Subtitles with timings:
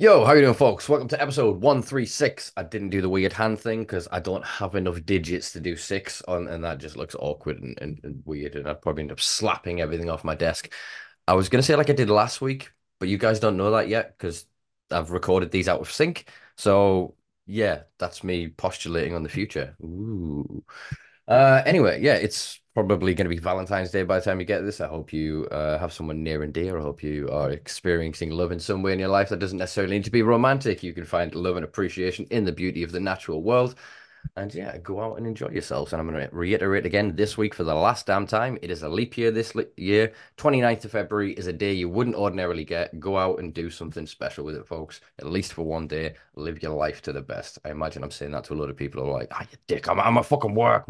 [0.00, 0.88] Yo, how you doing, folks?
[0.88, 2.52] Welcome to episode 136.
[2.56, 5.76] I didn't do the weird hand thing because I don't have enough digits to do
[5.76, 9.12] six on, and that just looks awkward and, and, and weird, and I'd probably end
[9.12, 10.72] up slapping everything off my desk.
[11.28, 13.88] I was gonna say like I did last week, but you guys don't know that
[13.88, 14.46] yet because
[14.90, 16.30] I've recorded these out of sync.
[16.56, 17.14] So
[17.44, 19.76] yeah, that's me postulating on the future.
[19.82, 20.64] Ooh.
[21.28, 24.64] Uh, anyway, yeah, it's probably going to be Valentine's Day by the time you get
[24.64, 24.80] this.
[24.80, 26.78] I hope you uh, have someone near and dear.
[26.78, 29.96] I hope you are experiencing love in some way in your life that doesn't necessarily
[29.96, 30.82] need to be romantic.
[30.82, 33.74] You can find love and appreciation in the beauty of the natural world.
[34.36, 35.92] And yeah, go out and enjoy yourselves.
[35.92, 38.58] And I'm going to reiterate again this week for the last damn time.
[38.62, 40.12] It is a leap year this year.
[40.36, 42.98] 29th of February is a day you wouldn't ordinarily get.
[43.00, 45.00] Go out and do something special with it, folks.
[45.18, 46.14] At least for one day.
[46.36, 47.58] Live your life to the best.
[47.64, 49.58] I imagine I'm saying that to a lot of people who are like, ah, you
[49.66, 50.84] dick, I'm, I'm a fucking work.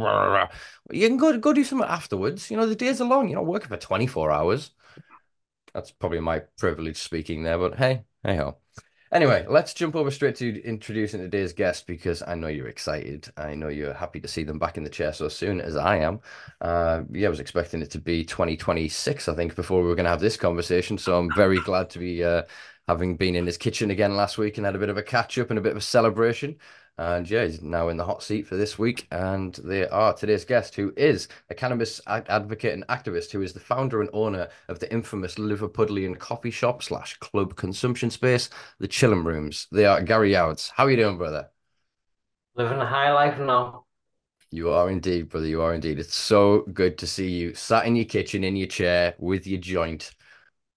[0.92, 2.50] You can go, go do something afterwards.
[2.50, 3.28] You know, the days are long.
[3.28, 4.70] You're not working for 24 hours.
[5.72, 8.58] That's probably my privilege speaking there, but hey, hey ho.
[9.12, 13.28] Anyway, let's jump over straight to introducing today's guest because I know you're excited.
[13.36, 15.96] I know you're happy to see them back in the chair so soon as I
[15.96, 16.20] am.
[16.60, 20.04] Uh, yeah, I was expecting it to be 2026, I think, before we were going
[20.04, 20.96] to have this conversation.
[20.96, 22.44] So I'm very glad to be uh,
[22.90, 25.38] having been in his kitchen again last week and had a bit of a catch
[25.38, 26.56] up and a bit of a celebration.
[26.98, 29.06] And yeah, he's now in the hot seat for this week.
[29.12, 33.60] And they are today's guest, who is a cannabis advocate and activist, who is the
[33.60, 39.24] founder and owner of the infamous Liverpudlian coffee shop slash club consumption space, the Chillin
[39.24, 39.68] Rooms.
[39.70, 40.72] They are Gary Youds.
[40.74, 41.48] How are you doing, brother?
[42.56, 43.84] Living a high life now.
[44.50, 45.46] You are indeed, brother.
[45.46, 46.00] You are indeed.
[46.00, 49.60] It's so good to see you sat in your kitchen in your chair with your
[49.60, 50.12] joint.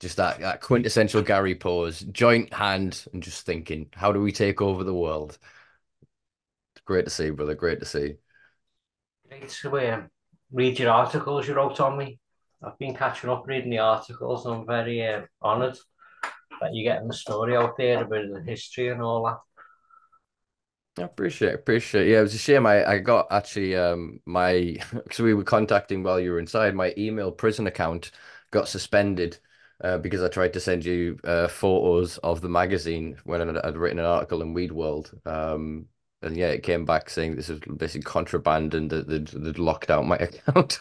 [0.04, 4.62] Just that, that quintessential Gary pose, joint hand, and just thinking, how do we take
[4.62, 5.38] over the world?
[6.84, 7.56] Great to see, brother.
[7.56, 8.16] Great to see.
[9.30, 10.10] Great to um,
[10.52, 12.20] read your articles you wrote on me.
[12.62, 15.78] I've been catching up reading the articles, and I'm very uh, honoured
[16.60, 19.38] that you're getting the story out there about the history and all that.
[20.98, 22.10] I appreciate it, appreciate.
[22.10, 22.66] Yeah, it was a shame.
[22.66, 26.94] I, I got actually um my because we were contacting while you were inside, my
[26.98, 28.12] email prison account
[28.52, 29.40] got suspended
[29.84, 34.00] uh, because I tried to send you uh, photos of the magazine when I'd, written
[34.00, 35.12] an article in Weed World.
[35.26, 35.88] Um,
[36.22, 39.92] and yeah, it came back saying this is basically contraband and that they'd, they'd, locked
[39.92, 40.80] out my account.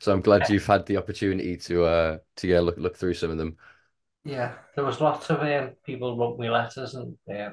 [0.00, 3.30] so I'm glad you've had the opportunity to uh to yeah look look through some
[3.30, 3.56] of them.
[4.24, 7.50] Yeah, there was lots of um, people wrote me letters and uh,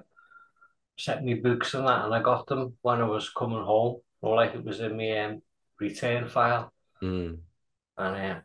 [0.98, 4.36] sent me books and that, and I got them when I was coming home, or
[4.36, 5.42] like it was in my um,
[5.80, 6.72] return file.
[7.02, 7.40] Mm.
[7.98, 8.40] And uh,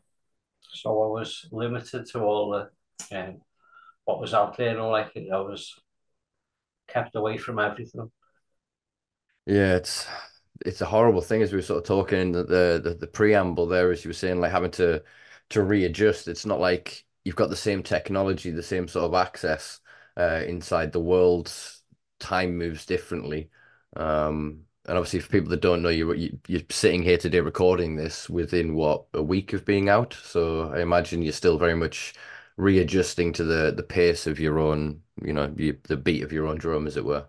[0.72, 3.40] so I was limited to all the um,
[4.04, 5.74] what was out there, and all like I was
[6.88, 8.10] kept away from everything.
[9.46, 10.06] Yeah, it's
[10.66, 13.90] it's a horrible thing as we were sort of talking the, the the preamble there
[13.92, 15.02] as you were saying like having to
[15.50, 16.28] to readjust.
[16.28, 19.80] It's not like you've got the same technology, the same sort of access
[20.16, 21.52] uh, inside the world.
[22.18, 23.50] Time moves differently.
[23.96, 27.96] Um, and obviously, for people that don't know, you, you you're sitting here today recording
[27.96, 30.14] this within what a week of being out.
[30.22, 32.14] So I imagine you're still very much
[32.56, 36.46] readjusting to the the pace of your own, you know, you, the beat of your
[36.46, 37.26] own drum, as it were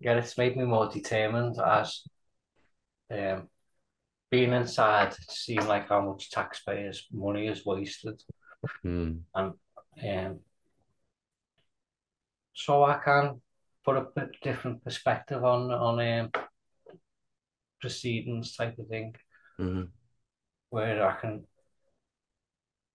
[0.00, 2.02] yeah, it's made me more determined as
[3.10, 3.48] um,
[4.30, 8.22] being inside, seeing like how much taxpayers' money is wasted,
[8.84, 9.18] mm.
[9.34, 9.52] and
[10.08, 10.40] um,
[12.54, 13.40] so I can
[13.88, 16.30] put a bit different perspective on on um,
[17.80, 19.14] proceedings type of thing,
[19.58, 19.84] mm-hmm.
[20.68, 21.44] where I can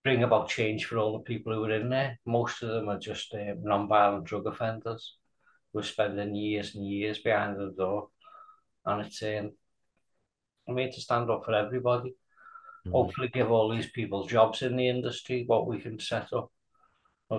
[0.04, 2.20] bring about change for all the people who are in there.
[2.28, 5.16] Most of them are just uh, non-violent drug offenders
[5.72, 8.10] who are spending years and years behind the door.
[8.86, 9.52] And it's um,
[10.70, 12.10] I mean to stand up for everybody.
[12.12, 12.92] Mm-hmm.
[12.92, 16.52] Hopefully give all these people jobs in the industry, what we can set up.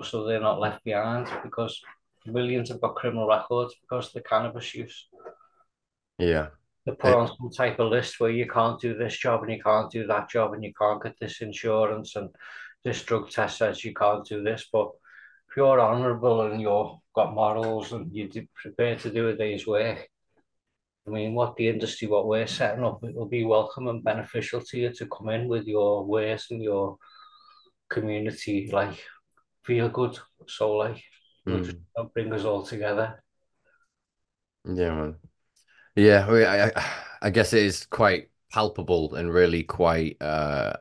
[0.03, 1.81] So they're not left behind because
[2.27, 5.07] millions have got criminal records because of the cannabis use.
[6.17, 6.47] Yeah.
[6.85, 9.61] They put on some type of list where you can't do this job and you
[9.61, 12.29] can't do that job and you can't get this insurance and
[12.83, 14.69] this drug test says you can't do this.
[14.71, 14.89] But
[15.49, 20.07] if you're honourable and you're got morals and you're prepared to do a day's work,
[21.07, 24.61] I mean, what the industry, what we're setting up, it will be welcome and beneficial
[24.61, 26.97] to you to come in with your ways and your
[27.89, 29.03] community, like,
[29.63, 30.17] feel good.
[30.47, 31.03] So, like,
[31.45, 31.79] mm.
[32.13, 33.21] bring us all together.
[34.65, 35.15] Yeah, man.
[35.95, 36.85] Yeah, I, I,
[37.21, 40.73] I guess it is quite palpable and really quite uh,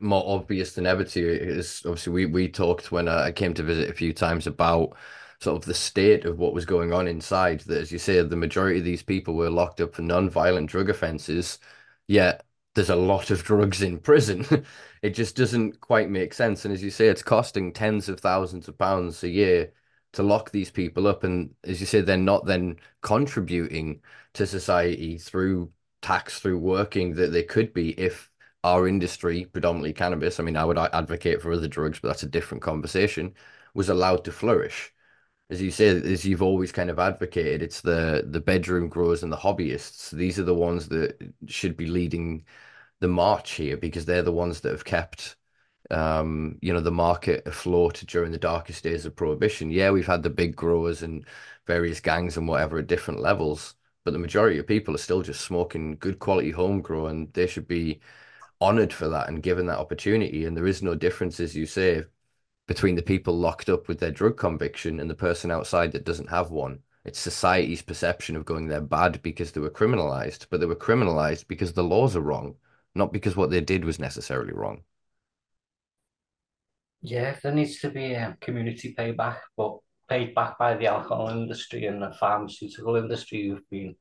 [0.00, 1.28] more obvious than ever to you.
[1.28, 4.96] Is obviously we we talked when I came to visit a few times about
[5.40, 7.60] sort of the state of what was going on inside.
[7.60, 10.88] That, as you say, the majority of these people were locked up for non-violent drug
[10.90, 11.58] offences,
[12.08, 14.46] yet there's a lot of drugs in prison.
[15.02, 16.64] it just doesn't quite make sense.
[16.64, 19.72] And as you say, it's costing tens of thousands of pounds a year
[20.12, 21.24] to lock these people up.
[21.24, 24.02] And as you said, they're not then contributing
[24.34, 25.72] to society through
[26.02, 28.30] tax, through working that they could be if
[28.64, 32.28] our industry, predominantly cannabis, I mean, I would advocate for other drugs, but that's a
[32.28, 33.34] different conversation,
[33.74, 34.92] was allowed to flourish.
[35.50, 39.32] As you say, as you've always kind of advocated, it's the the bedroom growers and
[39.32, 40.10] the hobbyists.
[40.10, 42.44] These are the ones that should be leading
[43.00, 45.36] the march here because they're the ones that have kept
[45.92, 49.70] um, you know, the market afloat during the darkest days of prohibition.
[49.70, 51.26] Yeah, we've had the big growers and
[51.66, 53.74] various gangs and whatever at different levels,
[54.04, 57.46] but the majority of people are still just smoking good quality home grow and they
[57.46, 58.00] should be
[58.60, 60.44] honored for that and given that opportunity.
[60.44, 62.04] And there is no difference, as you say,
[62.66, 66.30] between the people locked up with their drug conviction and the person outside that doesn't
[66.30, 66.82] have one.
[67.04, 71.48] It's society's perception of going there bad because they were criminalized, but they were criminalized
[71.48, 72.56] because the laws are wrong,
[72.94, 74.82] not because what they did was necessarily wrong.
[77.02, 79.78] Yeah, there needs to be a community payback, but
[80.08, 83.94] paid back by the alcohol industry and the pharmaceutical industry who've been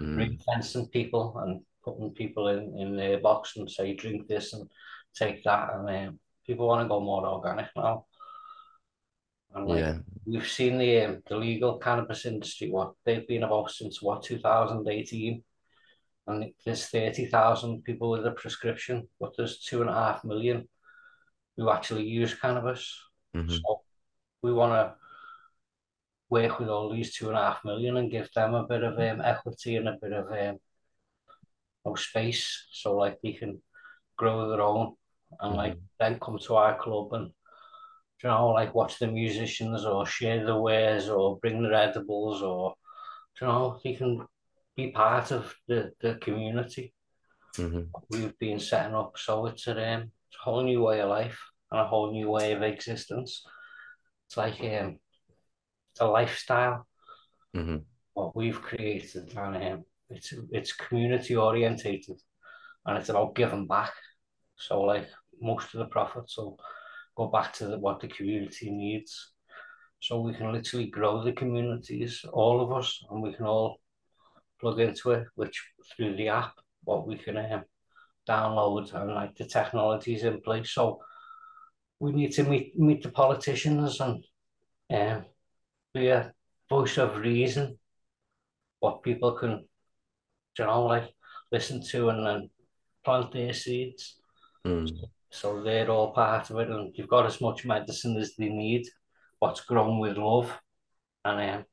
[0.00, 0.16] mm.
[0.16, 4.68] ring fencing people and putting people in, in their box and say, drink this and
[5.14, 5.74] take that.
[5.74, 8.06] And um, people want to go more organic now.
[9.54, 9.98] And like, yeah.
[10.24, 15.42] we've seen the, um, the legal cannabis industry, what they've been about since what, 2018.
[16.26, 20.68] And there's 30,000 people with a prescription, but there's two and a half million
[21.58, 22.98] who actually use cannabis.
[23.36, 23.50] Mm-hmm.
[23.50, 23.82] So
[24.40, 24.94] we want to
[26.30, 28.94] work with all these two and a half million and give them a bit of
[28.98, 30.58] um, equity and a bit of um,
[31.84, 33.60] no space so like they can
[34.16, 34.94] grow their own
[35.40, 35.58] and mm-hmm.
[35.58, 37.30] like then come to our club and
[38.22, 42.74] you know like watch the musicians or share the wares or bring their edibles or
[43.40, 44.26] you know they can
[44.76, 46.92] be part of the, the community
[47.56, 47.82] mm-hmm.
[48.10, 51.38] we've been setting up so it's a um, it's a whole new way of life
[51.70, 53.42] and a whole new way of existence.
[54.26, 54.98] It's like um,
[55.92, 56.86] it's a lifestyle.
[57.56, 57.78] Mm-hmm.
[58.14, 62.20] What we've created, and um, it's it's community orientated,
[62.84, 63.92] and it's about giving back.
[64.56, 65.08] So like
[65.40, 66.58] most of the profits will
[67.16, 69.32] go back to the, what the community needs.
[70.00, 73.80] So we can literally grow the communities, all of us, and we can all
[74.60, 75.60] plug into it, which
[75.96, 76.54] through the app,
[76.84, 77.64] what we can um,
[78.28, 80.70] download and like the technologies in place.
[80.70, 81.00] So
[82.00, 84.24] we need to meet meet the politicians and
[84.90, 85.24] um,
[85.94, 86.32] be a
[86.68, 87.78] voice of reason,
[88.80, 89.66] what people can,
[90.58, 91.10] you know, like
[91.50, 92.50] listen to and then
[93.04, 94.20] plant their seeds.
[94.66, 94.90] Mm.
[95.30, 98.86] So they're all part of it, and you've got as much medicine as they need.
[99.38, 100.50] What's grown with love,
[101.24, 101.64] and um,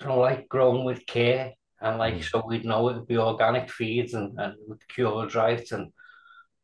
[0.00, 2.24] you know, like grown with care, and like mm.
[2.24, 4.56] so we'd know it would be organic feeds and and
[4.88, 5.92] cured right and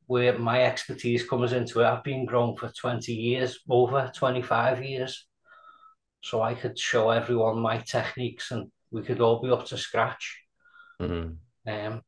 [0.07, 1.87] where my expertise comes into it.
[1.87, 5.27] I've been grown for 20 years, over 25 years.
[6.23, 10.41] So I could show everyone my techniques and we could all be up to scratch.
[11.01, 11.33] Mm-hmm.
[11.71, 12.03] Um,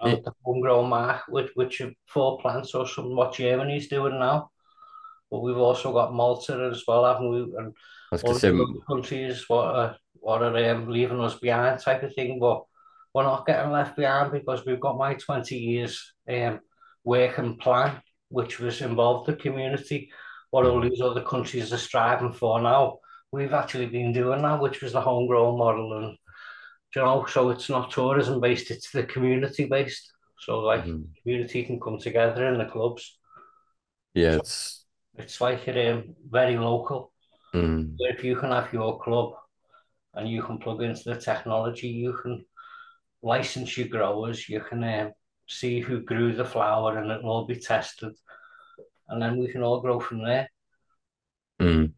[0.00, 4.50] and the homegrown mark, which, which are four plants or some what Germany's doing now.
[5.30, 7.40] But we've also got Malta as well, haven't we?
[7.58, 7.74] And
[8.12, 12.38] all the countries what are, what are um, leaving us behind type of thing.
[12.38, 12.64] But
[13.14, 16.60] we're not getting left behind because we've got my 20 years um,
[17.04, 20.10] work and plan, which was involved the community,
[20.50, 22.98] what all these other countries are striving for now.
[23.30, 25.98] We've actually been doing that, which was the homegrown model.
[25.98, 26.18] And,
[26.94, 30.12] you know, so it's not tourism based, it's the community based.
[30.38, 31.02] So, like, mm-hmm.
[31.22, 33.18] community can come together in the clubs.
[34.14, 34.84] Yeah, so it's
[35.16, 37.12] it's like um, very local.
[37.54, 37.94] Mm.
[37.98, 39.34] If you can have your club
[40.14, 42.44] and you can plug into the technology, you can
[43.22, 44.48] license your growers.
[44.48, 45.10] You can uh,
[45.48, 48.12] see who grew the flower, and it'll all be tested,
[49.08, 50.48] and then we can all grow from there.
[51.60, 51.92] Mm.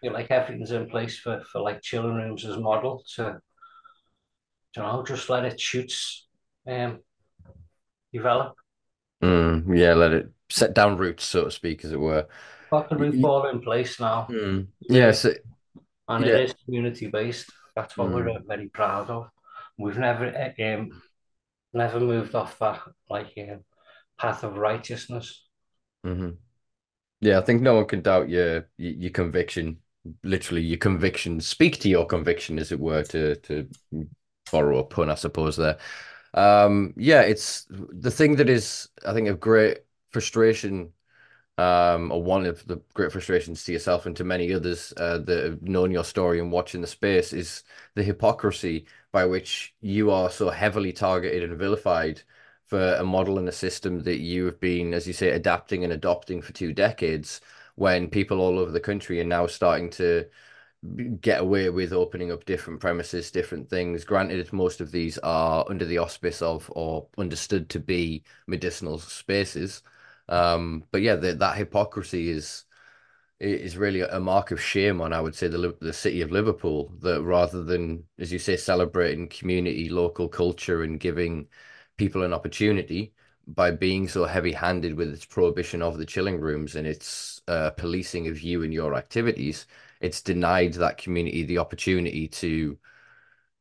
[0.00, 3.40] Feel like everything's in place for for like Chillin Rooms as model to,
[4.76, 6.26] you know, just let it shoots,
[6.66, 7.00] um,
[8.12, 8.54] develop.
[9.22, 12.26] Mm, yeah, let it set down roots, so to speak, as it were.
[12.88, 14.26] The roof ball in place now.
[14.30, 14.66] Mm.
[14.80, 15.32] Yeah, so,
[16.08, 16.34] and yeah.
[16.34, 17.50] it is community based.
[17.76, 18.14] That's what mm.
[18.14, 19.28] we're very proud of
[19.78, 21.02] we've never um,
[21.72, 23.64] never moved off that like um,
[24.18, 25.44] path of righteousness.
[26.06, 26.30] Mm-hmm.
[27.20, 29.78] Yeah, I think no one can doubt your your conviction.
[30.24, 31.40] Literally, your conviction.
[31.40, 33.68] Speak to your conviction, as it were, to to
[34.50, 35.56] borrow a pun, I suppose.
[35.56, 35.78] There,
[36.34, 39.78] um, yeah, it's the thing that is, I think, of great
[40.10, 40.90] frustration
[41.58, 45.44] um, or one of the great frustrations to yourself and to many others uh, that
[45.44, 47.62] have known your story and watching the space is
[47.94, 52.22] the hypocrisy by which you are so heavily targeted and vilified
[52.64, 55.92] for a model and a system that you have been, as you say, adapting and
[55.92, 57.42] adopting for two decades,
[57.74, 60.26] when people all over the country are now starting to
[61.20, 64.04] get away with opening up different premises, different things.
[64.04, 69.82] Granted, most of these are under the auspice of or understood to be medicinal spaces.
[70.32, 72.64] Um, but yeah, the, that hypocrisy is
[73.40, 76.92] is really a mark of shame on, I would say, the the city of Liverpool.
[77.00, 81.48] That rather than, as you say, celebrating community, local culture, and giving
[81.96, 83.14] people an opportunity
[83.46, 88.28] by being so heavy-handed with its prohibition of the Chillin Rooms and its uh, policing
[88.28, 89.66] of you and your activities,
[90.00, 92.78] it's denied that community the opportunity to,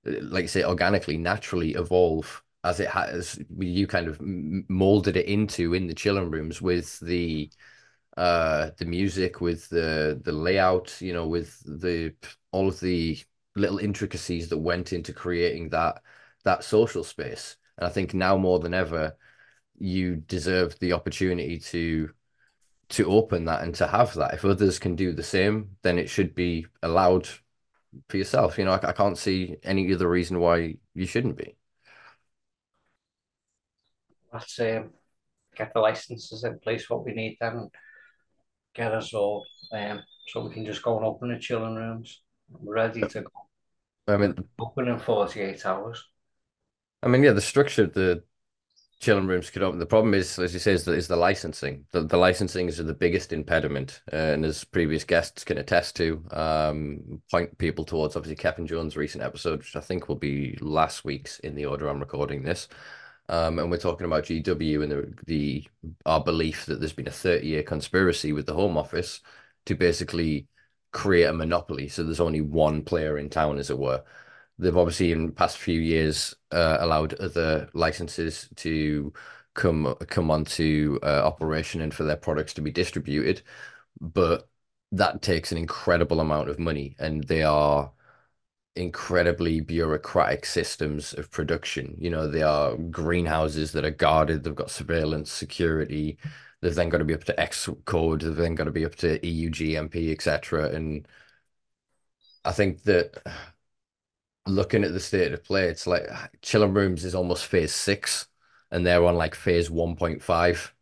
[0.05, 3.39] like I say, organically, naturally evolve as it has.
[3.57, 7.49] You kind of molded it into in the Chillin Rooms with the
[8.17, 12.13] uh the music with the the layout you know with the
[12.51, 13.17] all of the
[13.55, 16.01] little intricacies that went into creating that
[16.43, 17.57] that social space.
[17.77, 19.15] And i think now more than ever
[19.79, 22.11] you deserve the opportunity to
[22.89, 24.33] to open that and to have that.
[24.33, 27.27] If others can do the same then it should be allowed
[28.09, 28.57] for yourself.
[28.57, 31.55] You know i, I can't see any other reason why you shouldn't be
[34.33, 34.91] let's um,
[35.55, 37.69] get the licenses in place what we need then
[38.73, 42.21] get us all um, so we can just go and open the Chillin Rooms.
[42.49, 43.29] We're ready to go.
[44.07, 46.03] I mean, open in 48 hours.
[47.03, 48.23] I mean, yeah, the structure of the
[49.01, 49.79] Chillin Rooms could open.
[49.79, 51.85] The problem is, as you say, is the, is the licensing.
[51.91, 54.01] The, the licensing is the biggest impediment.
[54.11, 58.97] Uh, and as previous guests can attest to, um, point people towards obviously Kevin Jones'
[58.97, 62.67] recent episode, which I think will be last week's in the order I'm recording this.
[63.29, 65.67] Um, and we're talking about GW and the, the
[66.05, 69.21] our belief that there's been a 30 year conspiracy with the Home Office
[69.65, 70.47] to basically
[70.91, 71.87] create a monopoly.
[71.87, 74.03] So there's only one player in town, as it were.
[74.59, 79.13] They've obviously in the past few years uh, allowed other licenses to
[79.53, 83.41] come come onto uh, operation and for their products to be distributed,
[84.01, 84.49] but
[84.91, 87.91] that takes an incredible amount of money, and they are
[88.75, 91.95] incredibly bureaucratic systems of production.
[91.99, 96.17] You know, they are greenhouses that are guarded, they've got surveillance, security,
[96.61, 98.95] they've then got to be up to X code, they've then got to be up
[98.97, 100.69] to EU GMP, etc.
[100.69, 101.07] And
[102.45, 103.21] I think that
[104.47, 106.07] looking at the state of play, it's like
[106.41, 108.27] Chillin Rooms is almost phase six,
[108.71, 110.73] and they're on like phase 1.5.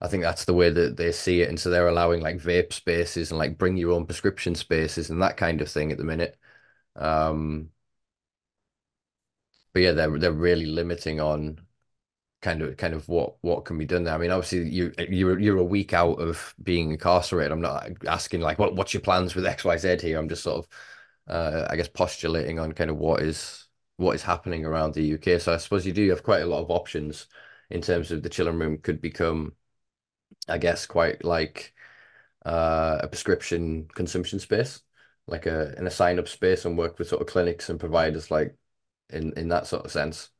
[0.00, 1.48] I think that's the way that they see it.
[1.48, 5.22] And so they're allowing like vape spaces and like bring your own prescription spaces and
[5.22, 6.36] that kind of thing at the minute.
[6.96, 7.70] Um,
[9.72, 11.60] but yeah, they're they're really limiting on
[12.42, 14.14] kind of kind of what what can be done there.
[14.14, 17.52] I mean, obviously you you're you're a week out of being incarcerated.
[17.52, 20.18] I'm not asking like what what's your plans with XYZ here.
[20.18, 20.68] I'm just sort of
[21.28, 25.38] uh, I guess postulating on kind of what is what is happening around the UK.
[25.38, 27.28] So I suppose you do have quite a lot of options
[27.70, 29.54] in terms of the Chillin Room could become,
[30.48, 31.74] I guess, quite like
[32.46, 34.82] uh, a prescription consumption space
[35.26, 38.30] like a in a sign up space and work with sort of clinics and providers
[38.30, 38.56] like
[39.10, 40.30] in in that sort of sense.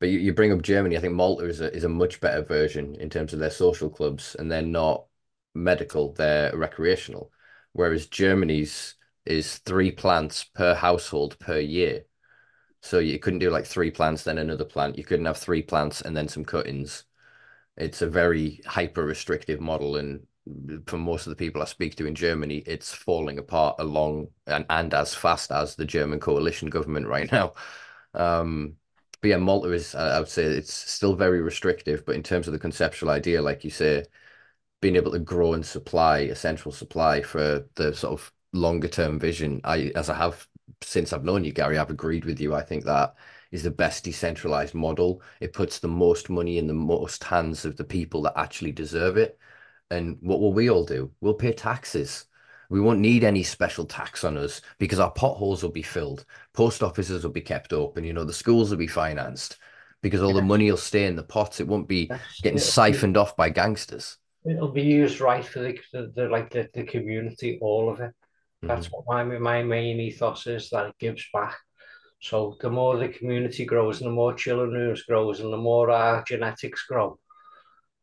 [0.00, 2.42] But you, you bring up Germany, I think Malta is a is a much better
[2.42, 5.06] version in terms of their social clubs and they're not
[5.54, 7.32] medical, they're recreational.
[7.72, 12.04] Whereas Germany's is three plants per household per year.
[12.82, 14.98] So you couldn't do like three plants, then another plant.
[14.98, 17.04] You couldn't have three plants and then some cuttings.
[17.76, 20.26] It's a very hyper restrictive model, and
[20.86, 24.64] for most of the people I speak to in Germany, it's falling apart along and,
[24.70, 27.54] and as fast as the German coalition government right now.
[28.14, 28.76] Um,
[29.20, 32.04] but yeah, Malta is, I would say, it's still very restrictive.
[32.06, 34.04] But in terms of the conceptual idea, like you say,
[34.80, 39.18] being able to grow and supply a central supply for the sort of longer term
[39.18, 40.48] vision, I as I have
[40.82, 42.54] since I've known you, Gary, I've agreed with you.
[42.54, 43.14] I think that
[43.50, 45.22] is the best decentralized model.
[45.40, 49.16] It puts the most money in the most hands of the people that actually deserve
[49.16, 49.38] it.
[49.90, 51.10] And what will we all do?
[51.20, 52.26] We'll pay taxes.
[52.68, 56.24] We won't need any special tax on us because our potholes will be filled.
[56.54, 58.04] Post offices will be kept open.
[58.04, 59.58] You know, the schools will be financed
[60.02, 61.58] because all the money will stay in the pots.
[61.58, 62.10] It won't be
[62.42, 64.18] getting siphoned off by gangsters.
[64.48, 68.12] It'll be used right for the, the, the like the, the community, all of it.
[68.62, 68.96] That's mm-hmm.
[68.96, 71.56] what my my main ethos is that it gives back.
[72.20, 76.22] So the more the community grows and the more children grows and the more our
[76.24, 77.18] genetics grow,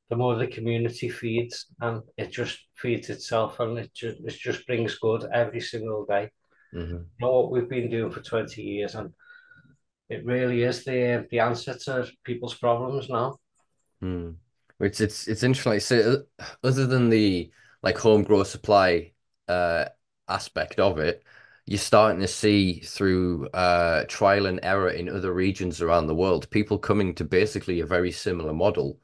[0.09, 4.65] the more the community feeds and it just feeds itself and it just it just
[4.65, 6.29] brings good every single day.
[6.73, 6.93] Mm-hmm.
[6.93, 9.13] You know what we've been doing for 20 years and
[10.09, 13.37] it really is the the answer to people's problems now.
[14.01, 14.35] Mm.
[14.77, 15.79] Which it's it's interesting.
[15.81, 16.23] So
[16.63, 17.51] other than the
[17.83, 19.11] like home grow supply
[19.49, 19.85] uh
[20.29, 21.23] aspect of it,
[21.65, 26.49] you're starting to see through uh trial and error in other regions around the world,
[26.49, 28.99] people coming to basically a very similar model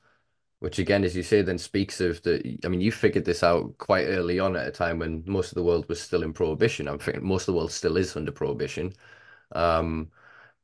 [0.64, 2.58] which again, as you say, then speaks of the.
[2.64, 5.56] I mean, you figured this out quite early on at a time when most of
[5.56, 6.88] the world was still in prohibition.
[6.88, 8.94] I'm thinking most of the world still is under prohibition.
[9.54, 10.12] Um,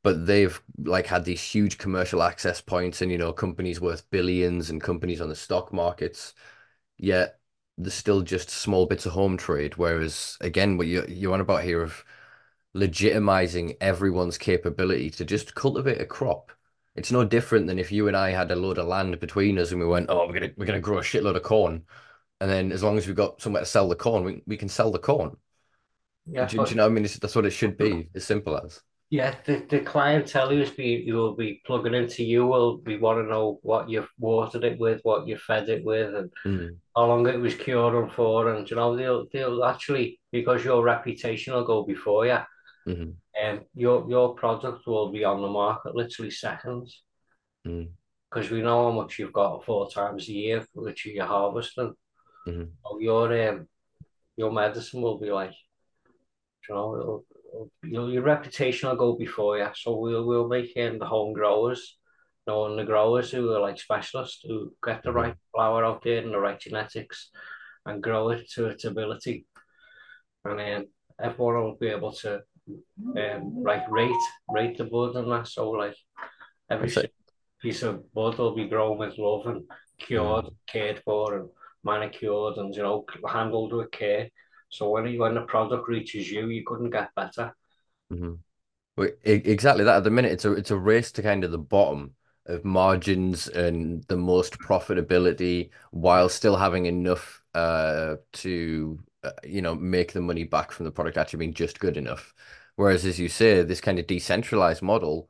[0.02, 4.70] but they've like had these huge commercial access points and you know companies worth billions
[4.70, 6.34] and companies on the stock markets
[6.98, 7.40] yet
[7.78, 11.64] there's still just small bits of home trade whereas again what you you're on about
[11.64, 12.04] here of
[12.76, 16.52] legitimizing everyone's capability to just cultivate a crop
[16.96, 19.70] it's no different than if you and I had a load of land between us
[19.72, 21.84] and we went oh we're gonna we're gonna grow a shitload of corn.
[22.40, 24.68] And then as long as we've got somewhere to sell the corn we, we can
[24.68, 25.36] sell the corn.
[26.26, 27.04] Yeah, do, you- do you know what I mean?
[27.04, 28.82] It's, that's what it should be as simple as.
[29.10, 33.18] Yeah, the, the clientele who's be you will be plugging into you will be want
[33.18, 37.06] to know what you've watered it with, what you fed it with, and Mm, how
[37.06, 41.54] long it was cured curing for, and you know they'll they'll actually because your reputation
[41.54, 42.38] will go before you,
[42.86, 47.02] mhm, and your your product will be on the market literally seconds
[47.66, 47.88] mm,
[48.30, 51.94] because we know how much you've got four times a year, which you're harvesting.
[52.46, 53.68] mhm, So your um
[54.36, 55.52] your medicine will be like
[56.68, 59.68] you know it'll, it'll, your, your reputation will go before you.
[59.74, 61.98] So we'll we'll make um, the home growers,
[62.46, 65.38] you know, and the growers who are like specialists who get the right mhm.
[65.54, 67.30] flower out there and the right genetics
[67.86, 69.46] and grow it to its ability,
[70.44, 70.88] and then
[71.20, 72.42] everyone will be able to
[73.16, 75.48] um like rate rate the bud and that.
[75.48, 75.96] So like
[76.70, 76.92] every
[77.62, 79.64] piece of bud will be grown with love and
[79.98, 81.48] cured, cared for, and
[81.84, 84.30] manicured, and you know handled with care.
[84.70, 87.54] So when when the product reaches you, you couldn't get better.
[88.12, 88.38] mhm.
[88.96, 89.98] Well, exactly that.
[89.98, 92.14] At the minute, it's a it's a race to kind of the bottom
[92.46, 99.74] of margins and the most profitability while still having enough uh to uh, you know
[99.76, 102.34] make the money back from the product actually being just good enough.
[102.80, 105.28] Whereas, as you say, this kind of decentralized model,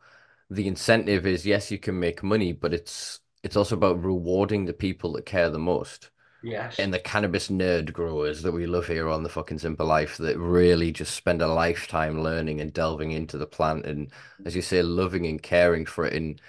[0.50, 4.72] the incentive is yes, you can make money, but it's it's also about rewarding the
[4.72, 6.10] people that care the most
[6.44, 10.16] Yes, and the cannabis nerd growers that we love here on the fucking Simpa Life
[10.18, 14.12] that really just spend a lifetime learning and delving into the plant and,
[14.44, 16.40] as you say, loving and caring for it and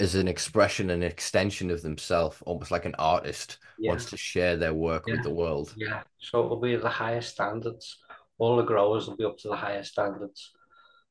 [0.00, 4.56] as an expression and extension of themselves, almost like an artist yeah, wants to share
[4.56, 5.72] their work with the world.
[5.76, 6.02] yeah.
[6.18, 7.98] So it'll be the highest standards.
[8.38, 10.52] All the growers will be up to the highest standards.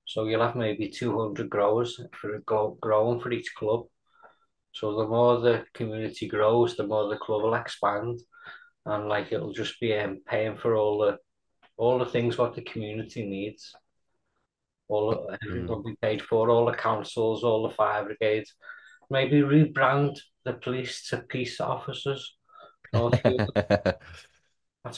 [0.05, 3.85] So you'll have maybe 200 growers for a go growing for each club.
[4.71, 8.19] So the more the community grows, the more the club will expand,
[8.85, 11.17] and like it'll just be um, paying for all the
[11.77, 13.75] all the things what the community needs.
[14.87, 15.69] All everything Mm.
[15.69, 16.49] will be paid for.
[16.49, 18.53] All the councils, all the fire brigades.
[19.09, 22.35] Maybe rebrand the police to peace officers.
[22.93, 23.53] No, that's what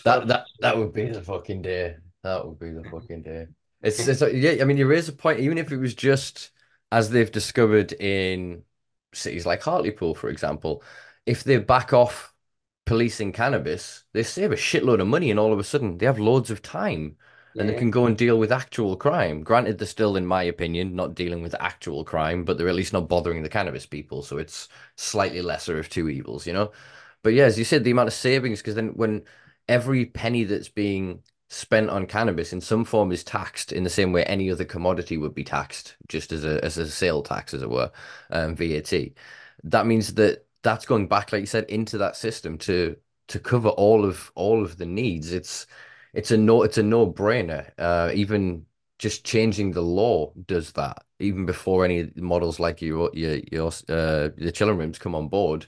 [0.03, 1.97] That that that would be the fucking day.
[2.23, 2.91] That would be the mm-hmm.
[2.91, 3.47] fucking day.
[3.81, 6.51] It's it's like, yeah, I mean you raise a point, even if it was just
[6.91, 8.63] as they've discovered in
[9.13, 10.83] cities like Hartlepool, for example,
[11.25, 12.33] if they back off
[12.85, 16.19] policing cannabis, they save a shitload of money and all of a sudden they have
[16.19, 17.15] loads of time
[17.57, 19.43] and they can go and deal with actual crime.
[19.43, 22.93] Granted, they're still, in my opinion, not dealing with actual crime, but they're at least
[22.93, 26.71] not bothering the cannabis people, so it's slightly lesser of two evils, you know?
[27.21, 29.23] But yeah, as you said, the amount of savings, because then when
[29.67, 34.11] every penny that's being spent on cannabis in some form is taxed in the same
[34.11, 37.61] way any other commodity would be taxed, just as a as a sale tax, as
[37.63, 37.91] it were,
[38.31, 38.93] um, VAT.
[39.63, 42.95] That means that that's going back, like you said, into that system to
[43.29, 45.33] to cover all of all of the needs.
[45.33, 45.67] It's
[46.13, 47.71] it's a no it's a no-brainer.
[47.77, 48.65] Uh, even
[48.99, 51.03] just changing the law does that.
[51.19, 55.65] Even before any models like your your your uh the Chillin Rooms come on board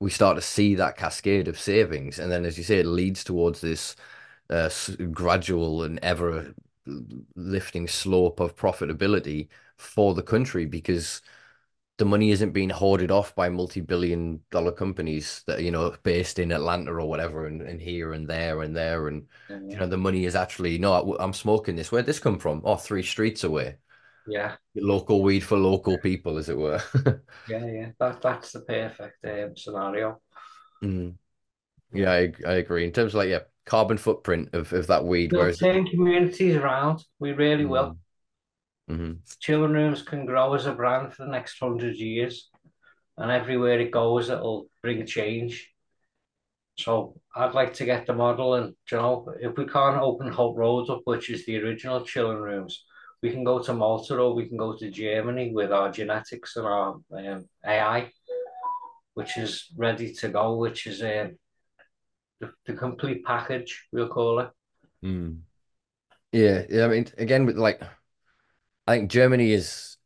[0.00, 2.18] we start to see that cascade of savings.
[2.18, 3.94] And then, as you say, it leads towards this
[4.50, 4.70] uh,
[5.12, 6.54] gradual and ever
[7.36, 11.22] lifting slope of profitability for the country because
[11.98, 16.52] the money isn't being hoarded off by multi-billion dollar companies that you know, based in
[16.52, 19.08] Atlanta or whatever, and, and here and there and there.
[19.08, 19.26] And,
[19.68, 21.92] you know, the money is actually, no, I'm smoking this.
[21.92, 22.62] Where'd this come from?
[22.64, 23.76] Oh, three streets away.
[24.26, 26.82] yeah, Local weed for local people, as it were.
[27.46, 27.90] yeah, yeah.
[27.98, 30.20] That that's the perfect um, scenario.
[30.82, 31.16] Mm.
[31.92, 32.86] Yeah, I, I agree.
[32.86, 36.56] In terms of like, yeah, carbon footprint of, of that weed, We'll whereas turn communities
[36.56, 37.04] around.
[37.18, 37.96] We really will.
[38.90, 42.50] mm, hmm Chillin Rooms can grow as a brand for the next hundred years,
[43.16, 45.68] and everywhere it goes, it'll bring change.
[46.78, 50.56] So I'd like to get the model, and you know, if we can't open Hope
[50.56, 52.84] Road up, which is the original Chillin Rooms,
[53.22, 56.66] we can go to Malta or we can go to Germany with our genetics and
[56.66, 58.10] our um, AI,
[59.14, 61.38] which is ready to go, which is um,
[62.42, 64.50] the, the complete package, we'll call it.
[65.02, 65.40] Mm.
[66.32, 66.84] Yeah, yeah.
[66.84, 67.80] I mean, again, with like,
[68.86, 69.96] I think Germany is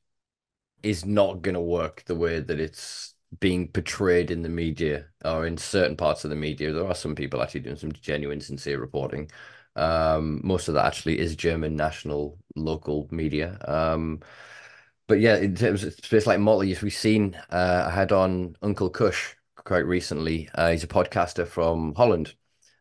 [0.83, 5.57] is not gonna work the way that it's being portrayed in the media or in
[5.57, 6.72] certain parts of the media.
[6.72, 9.31] There are some people actually doing some genuine, sincere reporting.
[9.75, 13.59] Um, most of that actually is German national local media.
[13.66, 14.20] Um,
[15.07, 18.57] but yeah, in terms of space like Malta, as we've seen, uh, I had on
[18.62, 19.36] Uncle Kush
[19.66, 20.48] quite recently.
[20.55, 22.35] Uh, he's a podcaster from Holland,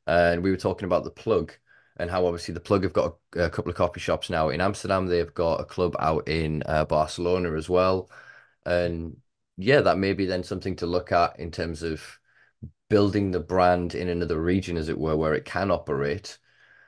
[0.08, 1.52] and we were talking about the plug
[1.98, 4.62] and how obviously the plug have got a, a couple of coffee shops now in
[4.62, 5.08] Amsterdam.
[5.08, 8.10] They've got a club out in uh, Barcelona as well,
[8.66, 9.18] and
[9.58, 12.02] yeah, that may be then something to look at in terms of
[12.90, 16.38] building the brand in another region, as it were, where it can operate.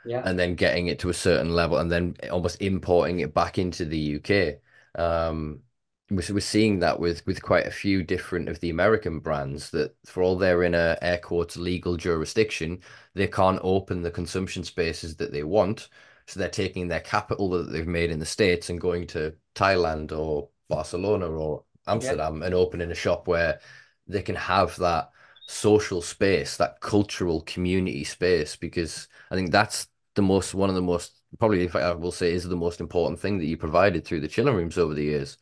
[0.05, 0.21] Yeah.
[0.23, 3.83] And then getting it to a certain level and then almost importing it back into
[3.83, 4.59] the UK.
[4.95, 5.63] Um,
[6.09, 9.95] we're, we're seeing that with with quite a few different of the American brands that
[10.05, 12.79] for all they're in a air quotes legal jurisdiction,
[13.13, 15.89] they can't open the consumption spaces that they want.
[16.27, 20.11] So they're taking their capital that they've made in the States and going to Thailand
[20.11, 22.47] or Barcelona or Amsterdam yeah.
[22.47, 23.59] and opening a shop where
[24.07, 25.09] they can have that
[25.47, 30.81] social space, that cultural community space, because I think that's the most one of the
[30.81, 34.21] most probably if I will say is the most important thing that you provided through
[34.21, 35.37] the Chillin Rooms over the years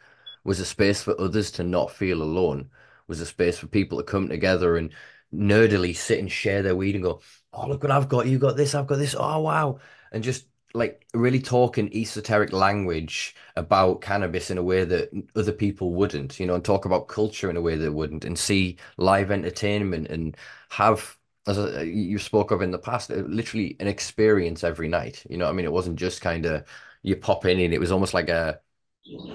[0.46, 2.70] was a space for others to not feel alone,
[3.08, 4.94] was a space for people to come together and
[5.34, 7.22] nerdily sit and share their weed and go,
[7.54, 9.80] Oh, look what I've got, you got this, I've got this, oh wow.
[10.12, 15.94] And just like really talking esoteric language about cannabis in a way that other people
[15.94, 19.32] wouldn't, you know, and talk about culture in a way that wouldn't, and see live
[19.32, 20.36] entertainment and
[20.70, 25.26] have, as you spoke of in the past, uh, literally an experience every night.
[25.30, 26.66] You know, I mean, it wasn't just kind of
[27.04, 28.60] you pop in and it was almost like a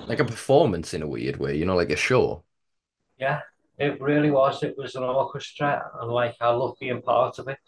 [0.06, 2.44] like a performance in a weird way, you know, like a show.
[3.18, 3.40] Yeah,
[3.78, 4.62] it really was.
[4.62, 7.58] It was an orchestra, and like I love being part of it.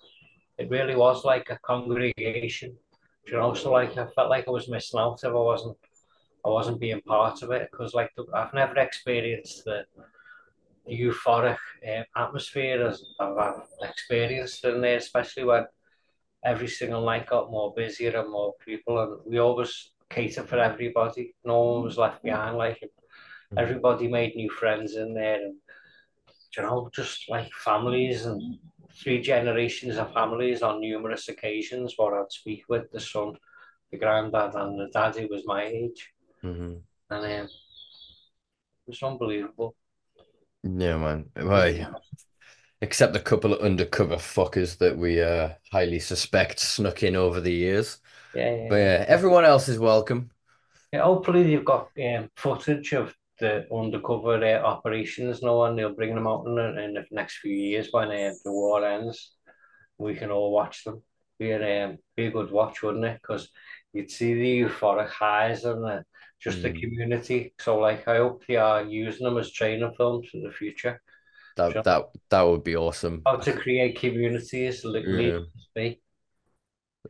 [0.58, 2.76] It really was like a congregation
[3.26, 5.76] you know, so like I felt like I was missing out if I wasn't
[6.44, 9.84] I wasn't being part of it because like I've never experienced the,
[10.86, 15.66] the euphoric um, atmosphere as I've experienced in there, especially when
[16.44, 21.34] every single night got more busier and more people, and we always cater for everybody.
[21.44, 22.56] No one was left behind.
[22.56, 23.58] Like mm-hmm.
[23.58, 25.56] everybody made new friends in there, and
[26.56, 28.58] you know, just like families and
[28.94, 33.34] three generations of families on numerous occasions where I'd speak with the son,
[33.90, 36.12] the granddad, and the dad who was my age.
[36.44, 36.74] Mm-hmm.
[37.10, 37.50] And um, it
[38.86, 39.74] was unbelievable.
[40.62, 41.30] Yeah, man.
[41.36, 42.00] Well,
[42.80, 47.52] except a couple of undercover fuckers that we uh, highly suspect snuck in over the
[47.52, 47.98] years.
[48.34, 48.66] Yeah, yeah.
[48.68, 50.30] But yeah, everyone else is welcome.
[50.92, 56.14] Yeah, hopefully you've got um, footage of the undercover uh, operations now, and they'll bring
[56.14, 59.32] them out in, the, in the next few years when uh, the war ends.
[59.98, 61.02] We can all watch them.
[61.38, 63.20] Be a, um, be a good watch, wouldn't it?
[63.20, 63.48] Because
[63.92, 66.04] you'd see the euphoric highs and the,
[66.40, 66.62] just mm.
[66.62, 67.54] the community.
[67.58, 71.00] So, like, I hope they are using them as training films in the future.
[71.56, 73.22] That that that would be awesome.
[73.26, 75.46] How to create communities, literally.
[75.76, 75.92] Yeah.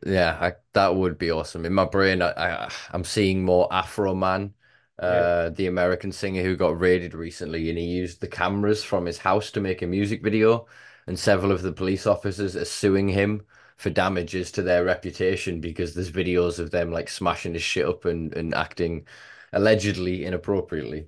[0.05, 1.65] Yeah, I, that would be awesome.
[1.65, 2.31] In my brain, I,
[2.65, 4.53] I I'm seeing more Afroman
[4.99, 9.17] uh, the American singer who got raided recently, and he used the cameras from his
[9.19, 10.67] house to make a music video.
[11.07, 13.45] And several of the police officers are suing him
[13.77, 18.05] for damages to their reputation because there's videos of them like smashing his shit up
[18.05, 19.05] and, and acting
[19.51, 21.07] allegedly inappropriately.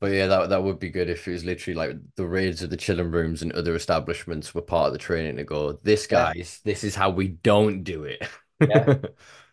[0.00, 2.70] But yeah, that that would be good if it was literally like the raids of
[2.70, 6.60] the Chillin Rooms and other establishments were part of the training to go, this guys,
[6.64, 6.72] yeah.
[6.72, 8.26] this is how we don't do it.
[8.60, 8.94] yeah.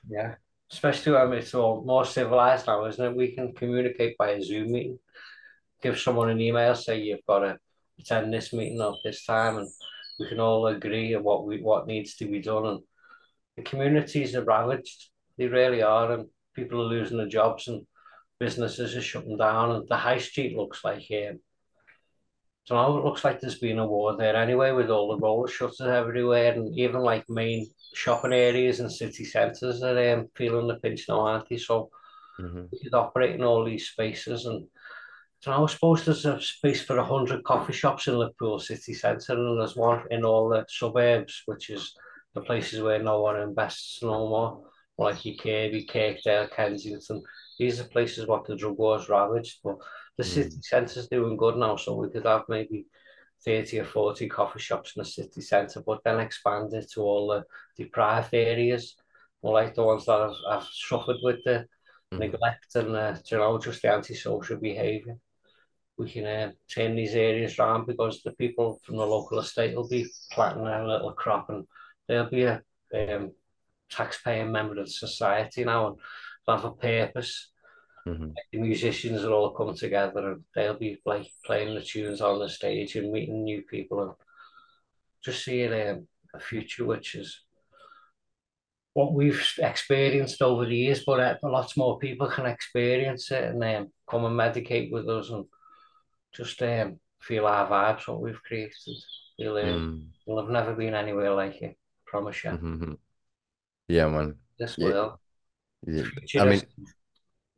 [0.09, 0.33] Yeah
[0.71, 3.15] especially when it's all more civilized now, isn't it?
[3.15, 4.99] We can communicate by a Zoom meeting.
[5.81, 7.57] Give someone an email, say you've got to
[7.99, 9.67] attend this meeting at this time, and
[10.19, 12.65] we can all agree on what we what needs to be done.
[12.65, 12.79] And
[13.57, 17.85] the communities are ravaged; they really are, and people are losing their jobs, and
[18.41, 21.39] businesses are shutting down, and the high street looks like um,
[22.65, 25.47] so now it looks like there's been a war there anyway, with all the roller
[25.47, 30.75] shutters everywhere, and even like main shopping areas and city centres are um, feeling the
[30.75, 31.57] pinch now, aren't they?
[31.57, 31.89] So
[32.39, 32.65] mm-hmm.
[32.71, 34.45] we could operate in all these spaces.
[34.45, 34.67] And
[35.39, 39.33] so now I suppose there's a space for 100 coffee shops in Liverpool city centre,
[39.33, 41.95] and there's one in all the suburbs, which is
[42.35, 44.63] the places where no one invests no more,
[44.99, 47.23] like your Kirkby, Kirkdale, Kensington.
[47.61, 49.59] These are places what the drug war's ravaged.
[49.63, 49.77] But
[50.17, 50.27] the mm.
[50.33, 52.87] city centre's doing good now, so we could have maybe
[53.45, 57.27] 30 or 40 coffee shops in the city centre, but then expand it to all
[57.27, 57.43] the
[57.77, 58.95] deprived areas,
[59.43, 61.67] more like the ones that have, have suffered with the
[62.11, 62.17] mm.
[62.17, 65.17] neglect and uh, you know, just the antisocial behaviour.
[65.99, 69.87] We can uh, turn these areas around because the people from the local estate will
[69.87, 71.67] be planting their little crop and
[72.07, 72.63] they'll be a
[72.95, 73.33] um,
[73.93, 75.97] taxpaying member of society now and
[76.47, 77.50] have a purpose.
[78.05, 78.39] Mhm.
[78.51, 82.49] the musicians will all come together and they'll be like playing the tunes on the
[82.49, 84.11] stage and meeting new people and
[85.23, 87.41] just seeing um, a future which is
[88.93, 93.63] what we've experienced over the years, but uh, lots more people can experience it and
[93.63, 95.45] um, come and medicate with us and
[96.33, 98.73] just um, feel our vibes, what we've created.
[99.39, 100.07] We'll, uh, Mm.
[100.25, 102.51] we'll have never been anywhere like it, promise you.
[102.51, 102.97] Mhm.
[103.87, 104.39] Yeah, man.
[104.59, 105.13] This Yeah, world,
[105.87, 106.03] yeah.
[106.39, 106.61] I mean,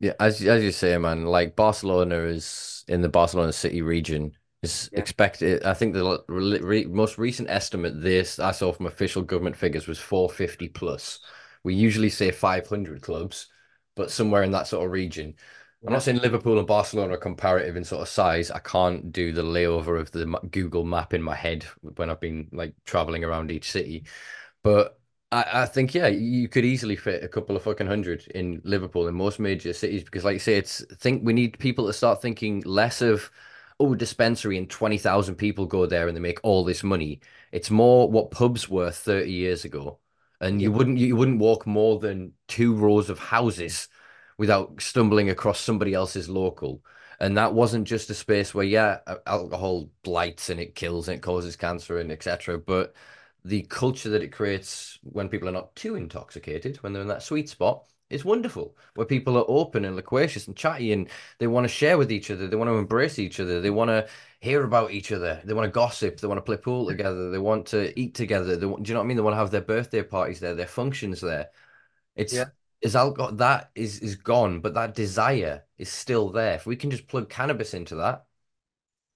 [0.04, 4.90] yeah, as as you say, man, like Barcelona is in the Barcelona city region is
[4.90, 5.00] Yeah.
[5.00, 5.64] expected.
[5.64, 9.86] I think the re re most recent estimate this I saw from official government figures
[9.86, 11.20] was 450 plus.
[11.62, 13.48] We usually say 500 clubs,
[13.96, 15.34] but somewhere in that sort of region.
[15.86, 18.50] I'm not saying Liverpool and Barcelona are comparative in sort of size.
[18.50, 22.48] I can't do the layover of the Google map in my head when I've been
[22.52, 24.04] like traveling around each city.
[24.62, 24.98] But
[25.34, 29.08] I, I think, yeah, you could easily fit a couple of fucking hundred in Liverpool
[29.08, 32.22] in most major cities because, like you say, it's think we need people to start
[32.22, 33.30] thinking less of,
[33.80, 37.20] oh, dispensary and 20,000 people go there and they make all this money.
[37.52, 39.98] It's more what pubs were 30 years ago.
[40.40, 43.88] And you wouldn't you wouldn't walk more than two rows of houses
[44.38, 46.82] without stumbling across somebody else's local.
[47.20, 51.20] And that wasn't just a space where, yeah, alcohol blights and it kills and it
[51.22, 52.58] causes cancer and etc.
[52.58, 52.94] But
[53.44, 57.22] the culture that it creates when people are not too intoxicated, when they're in that
[57.22, 58.76] sweet spot, is wonderful.
[58.94, 62.30] Where people are open and loquacious and chatty and they want to share with each
[62.30, 64.08] other, they want to embrace each other, they want to
[64.40, 66.90] hear about each other, they want to gossip, they want to play pool hmm.
[66.90, 68.56] together, they want to eat together.
[68.56, 69.16] They want, do you know what I mean?
[69.16, 71.48] They want to have their birthday parties there, their functions there.
[72.16, 72.46] It's Yeah.
[72.80, 76.54] is alcohol that is is gone, but that desire is still there.
[76.54, 78.26] If we can just plug cannabis into that,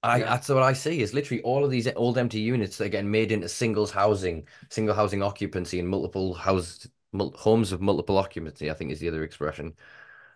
[0.02, 0.24] I Yeah.
[0.24, 3.10] that's what I see is literally all of these old empty units that are getting
[3.10, 8.70] made into singles housing, single housing occupancy, and multiple house mul homes of multiple occupancy.
[8.70, 9.74] I think is the other expression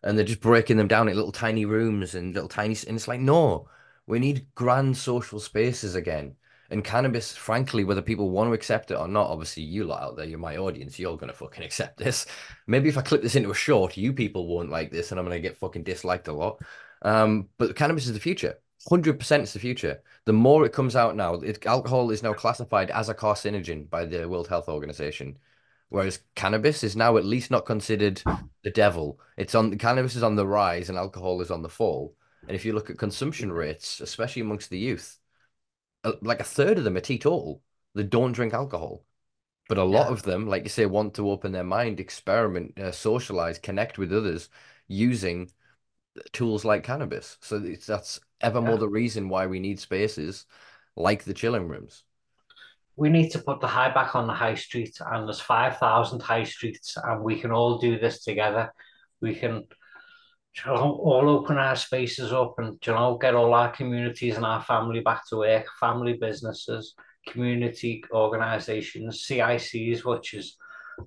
[0.03, 3.09] and they're just breaking them down in little tiny rooms and little tiny and it's
[3.09, 3.69] like no
[4.07, 6.37] we need grand social spaces again
[6.71, 10.17] and cannabis frankly whether people want to accept it or not obviously you lot out
[10.17, 12.27] there you're my audience you're gonna fucking accept this
[12.67, 15.27] maybe if I clip this into a short you people won't like this and I'm
[15.27, 16.61] gonna get fucking disliked a lot
[17.03, 21.15] um but cannabis is the future 100% is the future the more it comes out
[21.17, 25.39] now it, alcohol is now classified as a carcinogen by the World Health Organization
[25.89, 28.23] whereas cannabis is now at least not considered
[28.65, 29.21] the devil.
[29.37, 32.17] It's on cannabis is on the rise and alcohol is on the fall.
[32.49, 35.19] And if you look at consumption rates, especially amongst the youth,
[36.05, 37.63] uh, like a third of them are teetotal.
[37.95, 39.05] They don't drink alcohol.
[39.69, 40.13] But a lot Yeah.
[40.13, 44.13] of them, like you say, want to open their mind, experiment, uh, socialize, connect with
[44.13, 44.49] others
[44.89, 45.51] using
[46.33, 47.39] tools like cannabis.
[47.41, 48.79] So it's, that's ever more Yeah.
[48.79, 50.47] the reason why we need spaces
[50.97, 52.05] like the Chillin Rooms.
[52.97, 56.45] We need to put the high back on the high street, and there's 5,000 high
[56.45, 58.73] streets, and we can all do this together.
[59.21, 59.65] We can
[60.55, 64.45] you know, all open our spaces up and you know, get all our communities and
[64.45, 66.95] our family back to work, family businesses,
[67.27, 70.57] community organisations, CICs, which is,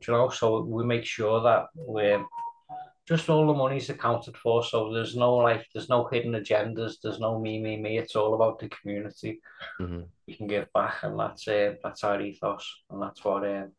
[0.07, 2.25] you know, so we make sure that we're
[3.07, 4.63] just all the money's accounted for.
[4.63, 7.97] So there's no like, there's no hidden agendas, there's no me, me, me.
[7.97, 9.41] It's all about the community.
[9.79, 10.09] Mhm.
[10.27, 13.45] We can give back, and that's uh, that's our ethos, and that's what.
[13.45, 13.71] Um,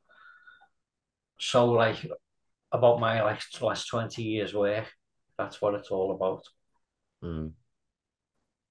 [1.38, 2.06] so like
[2.72, 4.86] about my like last twenty years work,
[5.36, 6.44] that's what it's all about.
[7.22, 7.52] Mm.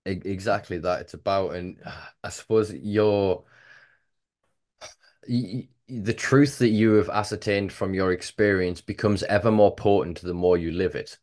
[0.06, 1.02] Exactly that.
[1.02, 1.82] It's about, and
[2.24, 3.44] I suppose your
[5.28, 10.22] y- y- the truth that you have ascertained from your experience becomes ever more potent
[10.22, 11.18] the more you live it.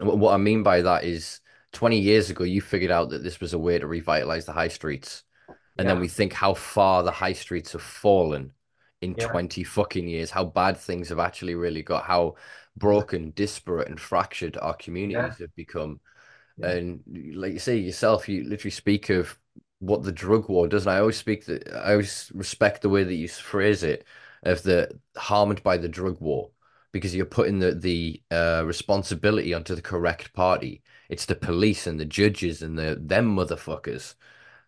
[0.00, 1.40] And what I mean by that is
[1.72, 4.68] 20 years ago, you figured out that this was a way to revitalize the high
[4.68, 5.22] streets.
[5.78, 8.52] And then we think how far the high streets have fallen
[9.00, 9.28] in Yeah.
[9.28, 12.34] 20 fucking years, how bad things have actually really got, how
[12.76, 16.00] broken, disparate, and fractured our communities have become.
[16.58, 16.70] Yeah.
[16.72, 17.02] And
[17.34, 19.38] like you say yourself, you literally speak of
[19.82, 20.86] what the drug war does.
[20.86, 24.06] And I always speak that I always respect the way that you phrase it
[24.44, 26.50] of the harmed by the drug war
[26.92, 30.82] because you're putting the the uh, responsibility onto the correct party.
[31.08, 34.14] It's the police and the judges and the them motherfuckers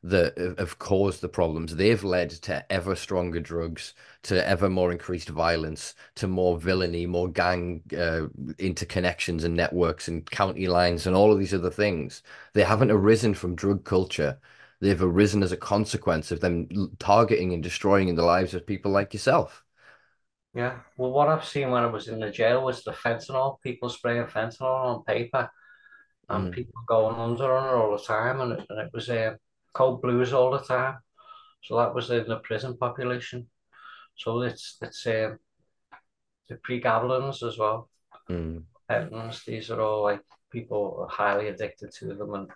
[0.02, 1.74] that have- caused the problems.
[1.76, 7.28] They've led to ever stronger drugs, to ever more increased violence, to more villainy, more
[7.28, 12.22] gang uh, interconnections and networks and county lines and all of these other things.
[12.52, 14.38] They haven't arisen from drug culture.
[14.80, 18.92] They've arisen as a consequence of them targeting and destroying in the lives of people
[18.92, 19.64] like yourself.
[20.54, 20.80] Yeah.
[20.96, 24.26] Well, what I've seen when I was in the jail was the fentanyl, people spraying
[24.26, 25.50] fentanyl on paper
[26.30, 28.40] and Mm, people going under on it all the time.
[28.40, 29.36] And it, and it was uh,
[29.74, 30.98] cold blues all the time.
[31.64, 33.48] So that was in the prison population.
[34.16, 35.38] So it's it's um,
[36.48, 37.90] the pregabalins as well.
[38.28, 38.64] mm,
[39.46, 42.50] these are all like people highly addicted to them and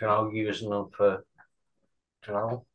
[0.00, 1.24] you know using them for
[2.26, 2.66] you know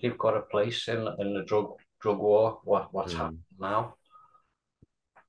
[0.00, 2.60] they've got a place in in the drug drug war.
[2.64, 3.18] What what's Mm.
[3.18, 3.94] happening now?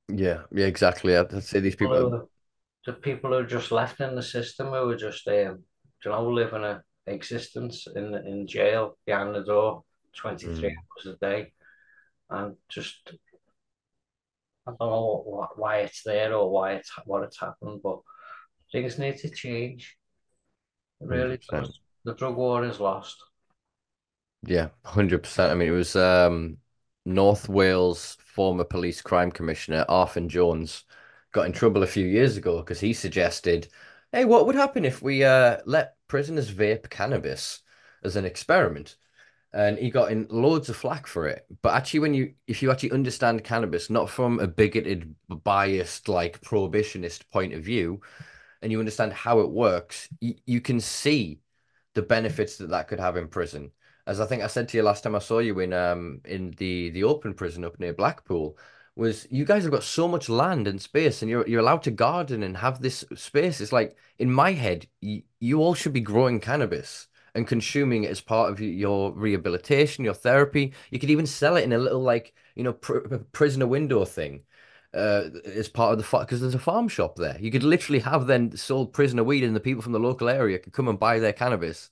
[0.10, 1.16] Yeah, yeah, exactly.
[1.16, 1.98] I'd say these people.
[1.98, 2.30] People who-
[2.86, 5.64] the people who are just left in the system who are just um,
[6.06, 9.84] you know living a existence in in jail behind the door,
[10.16, 10.76] twenty three Mm.
[10.78, 11.54] hours a day,
[12.30, 13.14] and just
[14.68, 18.00] I don't know what, why it's there or why it's what it's happened, but
[18.72, 19.98] things need to change.
[21.02, 21.74] It really 100%.
[22.04, 23.18] The drug war is lost.
[24.44, 25.52] Yeah, 100%.
[25.52, 26.58] I mean, it was um,
[27.06, 30.84] North Wales former police crime commissioner Arfon Jones
[31.32, 33.68] got in trouble a few years ago because he suggested,
[34.12, 37.62] hey, what would happen if we uh, let prisoners vape cannabis
[38.04, 38.96] as an experiment?
[39.54, 41.46] And he got in loads of flack for it.
[41.62, 46.42] But actually, when you if you actually understand cannabis, not from a bigoted, biased, like
[46.42, 48.02] prohibitionist point of view,
[48.62, 51.42] and you understand how it works, you, you can see
[51.96, 53.72] the benefits that that could have in prison.
[54.08, 56.52] As I think I said to you last time I saw you in um in
[56.58, 58.58] the the open prison up near Blackpool,
[58.96, 61.92] was you guys have got so much land and space, and you're you're allowed to
[61.92, 63.60] garden and have this space.
[63.62, 68.12] It's like in my head, you, you all should be growing cannabis and consuming it
[68.12, 70.74] as part of your rehabilitation, your therapy.
[70.90, 73.00] You could even sell it in a little like you know pr
[73.34, 74.44] prisoner window thing
[74.94, 77.38] uh, as part of the because there's a farm shop there.
[77.40, 80.60] You could literally have then sold prisoner weed, and the people from the local area
[80.60, 81.90] could come and buy their cannabis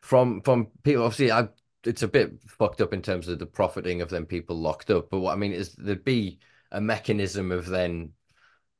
[0.00, 1.04] from from people.
[1.04, 1.48] Obviously, I,
[1.84, 5.10] it's a bit fucked up in terms of the profiting of them people locked up.
[5.10, 6.38] But what I mean is there'd be
[6.72, 8.12] a mechanism of then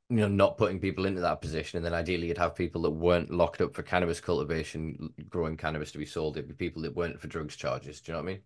[0.09, 2.91] you know not putting people into that position, and then ideally you'd have people that
[2.91, 6.37] weren't locked up for cannabis cultivation, growing cannabis to be sold.
[6.37, 8.01] It'd be people that weren't for drugs charges.
[8.01, 8.41] Do you know what I mean?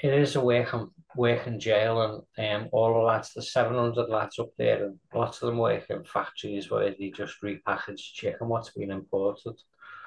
[0.00, 4.38] It is a working working jail, and um, all the lads, the seven hundred lads
[4.38, 8.70] up there, and lots of them work in factories where they just repackage chicken what's
[8.70, 9.54] been imported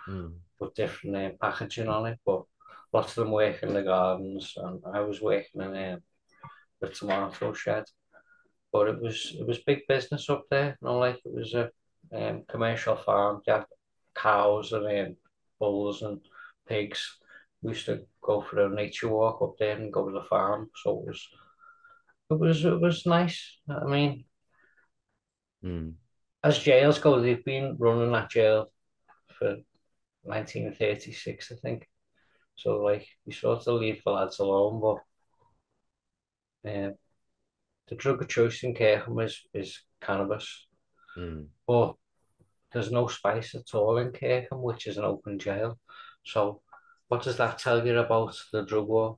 [0.07, 0.33] Mm.
[0.59, 2.19] with different um, packaging on it.
[2.25, 2.43] But
[2.93, 5.99] lots of them work in the gardens, and I was working in um,
[6.79, 7.85] the tomato shed.
[8.71, 10.77] But it was it was big business up there.
[10.81, 11.69] You know, like it was a
[12.13, 13.41] um, commercial farm.
[13.45, 13.65] They had
[14.15, 15.15] cows and um,
[15.59, 16.19] bulls and
[16.67, 17.17] pigs.
[17.61, 20.69] We used to go for a nature walk up there and go to the farm.
[20.83, 21.27] So it was
[22.31, 23.57] it was it was nice.
[23.69, 24.25] I mean,
[25.63, 25.93] Mm.
[26.43, 28.71] as jails go, they've been running that jail
[29.37, 29.57] for
[30.23, 31.87] 1936, I think.
[32.55, 36.93] So like you sort of leave the lads alone, but um,
[37.87, 40.67] the drug of choice in Kirkham is is cannabis.
[41.17, 41.47] Mm.
[41.67, 41.95] But
[42.71, 45.79] there's no spice at all in Kirkham, which is an open jail.
[46.23, 46.61] So
[47.07, 49.17] what does that tell you about the drug war?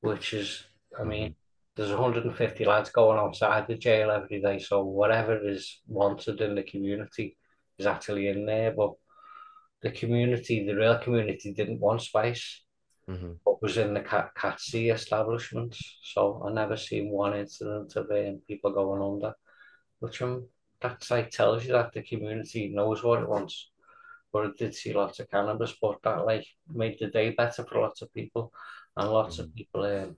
[0.00, 0.64] Which is,
[0.98, 1.34] I mean,
[1.74, 4.58] there's 150 lads going outside the jail every day.
[4.58, 7.36] So whatever is wanted in the community
[7.78, 8.72] is actually in there.
[8.72, 8.92] But
[9.82, 12.62] the community, the real community, didn't want spice.
[13.06, 15.98] hmm What was in the cat Catsy establishments.
[16.02, 19.34] So I never seen one incident of um, people going under,
[19.98, 20.46] which um,
[20.80, 23.70] that's like tells you that the community knows what it wants.
[24.32, 27.80] But it did see lots of cannabis, but that like made the day better for
[27.80, 28.52] lots of people,
[28.96, 30.16] and lots of people um,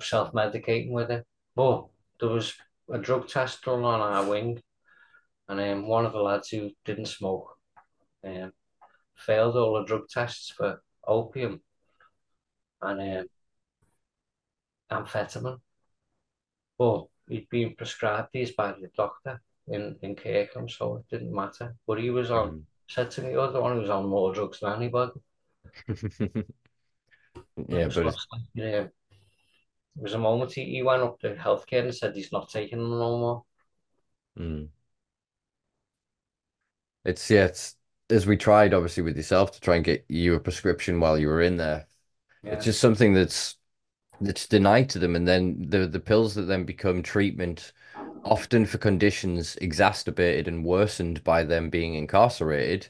[0.00, 1.24] self-medicating with it.
[1.54, 1.86] But
[2.20, 2.54] there was
[2.90, 4.60] a drug test done on our wing,
[5.48, 7.55] and um, one of the lads who didn't smoke
[8.26, 8.52] um,
[9.16, 11.62] failed all the drug tests for opium
[12.82, 13.28] and um,
[14.90, 15.60] amphetamine.
[16.78, 21.76] But he'd been prescribed these by the doctor in, in Kirkham, so it didn't matter.
[21.86, 22.54] But he was on,
[22.88, 25.20] said to me, the one who was on more drugs than anybody.
[27.68, 28.14] Yeah, It but like,
[28.54, 28.92] yeah, there
[29.96, 32.90] was a moment he, he went up to healthcare and said he's not taking them
[32.98, 33.44] no more.
[34.36, 34.68] mm.
[37.04, 37.76] It's yeah, it's
[38.10, 41.28] as we tried obviously with yourself to try and get you a prescription while you
[41.28, 41.86] were in there.
[42.42, 42.52] Yeah.
[42.54, 43.56] It's just something that's
[44.20, 47.72] that's denied to them, and then the the pills that then become treatment,
[48.24, 52.88] often for conditions exacerbated and worsened by them being incarcerated,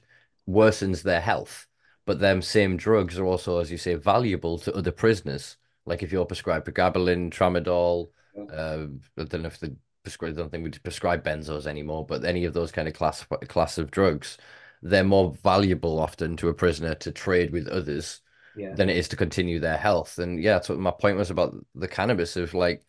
[0.49, 1.67] worsens their health.
[2.05, 5.57] But them same drugs are also, as you say, valuable to other prisoners.
[5.87, 8.11] Like if you're prescribed pregabalin, tramadol,
[8.53, 8.87] uh,
[9.19, 12.45] I don't know if the prescribe, I don't think we prescribe benzos anymore, but any
[12.45, 14.39] of those kind of class class of drugs,
[14.83, 18.21] they're more valuable often to a prisoner to trade with others
[18.55, 18.75] Yeah.
[18.77, 20.19] than it is to continue their health.
[20.19, 22.85] And yeah, that's what my point was about the cannabis of like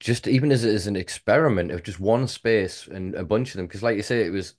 [0.00, 3.66] just even as as an experiment of just one space and a bunch of them.
[3.66, 4.54] Because like you say, it was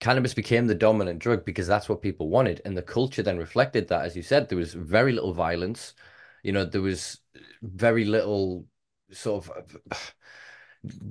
[0.00, 2.60] cannabis became the dominant drug because that's what people wanted.
[2.64, 5.94] And the culture then reflected that, as you said, there was very little violence.
[6.42, 7.20] You know, there was
[7.62, 8.66] very little
[9.12, 9.76] sort of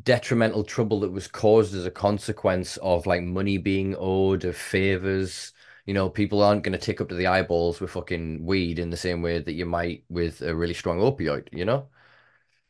[0.03, 5.53] detrimental trouble that was caused as a consequence of like money being owed, of favors.
[5.85, 8.89] You know, people aren't going to tick up to the eyeballs with fucking weed in
[8.89, 11.87] the same way that you might with a really strong opioid, you know?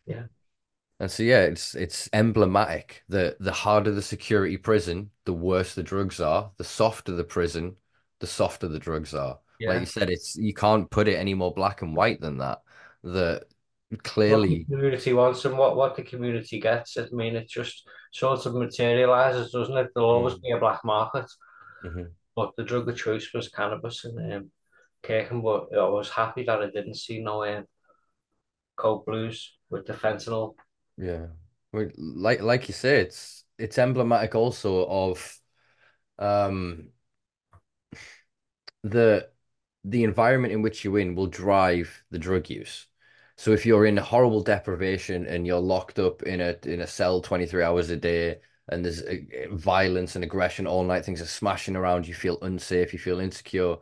[0.06, 0.24] Yeah.
[1.00, 5.84] And so yeah, it's it's emblematic that the harder the security prison, the worse the
[5.84, 6.52] drugs are.
[6.58, 7.76] The softer the prison,
[8.20, 9.40] the softer the drugs are.
[9.64, 12.62] Like you said, it's you can't put it any more black and white than that.
[13.04, 13.46] That
[14.26, 16.98] What the clearly, community wants and what, what the community gets.
[16.98, 19.90] I mean, it just sort of materializes, doesn't it?
[19.96, 21.26] There'll always Mm, be a black market,
[21.82, 22.12] mhm.
[22.36, 24.52] but the drug of choice was cannabis and um,
[25.04, 27.66] Kirkham, but I was happy that I didn't see no um,
[28.76, 30.56] cold blues with the fentanyl.
[30.98, 31.28] Yeah.
[31.74, 35.40] Like like you say, it's it's emblematic also of
[36.20, 36.92] um
[38.84, 39.30] the
[39.84, 42.88] the environment in which you're in will drive the drug use.
[43.42, 47.22] So if you're in horrible deprivation and you're locked up in a in a cell
[47.22, 48.40] 23 hours a day
[48.70, 49.16] and there's uh,
[49.52, 53.78] violence and aggression all night, things are smashing around, you feel unsafe, you feel insecure.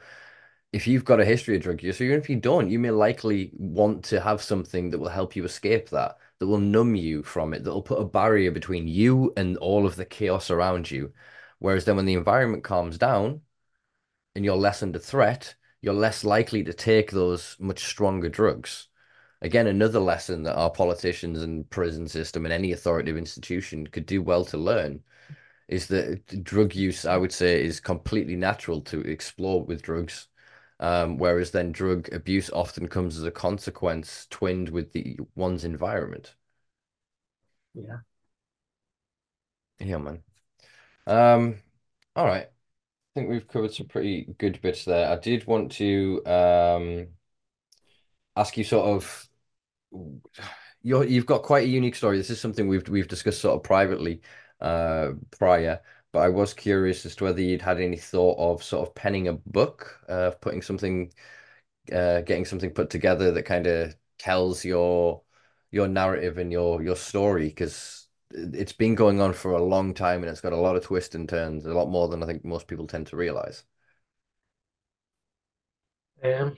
[0.72, 2.92] If you've got a history of drug use, or even if you don't, you may
[2.92, 7.22] likely want to have something that will help you escape that, that will numb you
[7.24, 10.90] from it, that will put a barrier between you and all of the chaos around
[10.90, 11.12] you.
[11.60, 13.42] Whereas then when the environment calms down,
[14.36, 18.89] and you're less under threat, you're less likely to take those much stronger drugs.
[19.42, 24.22] Again, another lesson that our politicians and prison system and any authoritative institution could do
[24.22, 25.04] well to learn
[25.70, 30.28] is that drug use, I would say, is completely natural to explore with drugs.
[30.82, 36.36] Um, whereas then drug abuse often comes as a consequence twinned with the one's environment.
[37.74, 38.00] Yeah.
[39.80, 40.24] Yeah, man.
[41.08, 41.62] Um,
[42.16, 42.48] all right.
[42.48, 42.52] I
[43.16, 45.10] think we've covered some pretty good bits there.
[45.12, 47.10] I did want to um
[48.36, 49.29] ask you sort of
[50.82, 52.18] you're you've got quite a unique story.
[52.18, 54.22] This is something we've we've discussed sort of privately
[54.62, 55.82] uh prior,
[56.12, 59.28] but I was curious as to whether you'd had any thought of sort of penning
[59.28, 61.12] a book, uh putting something
[61.94, 65.24] uh getting something put together that kind of tells your
[65.72, 70.22] your narrative and your your story because it's been going on for a long time
[70.24, 72.46] and it's got a lot of twists and turns, a lot more than I think
[72.46, 73.64] most people tend to realize.
[76.24, 76.58] Um,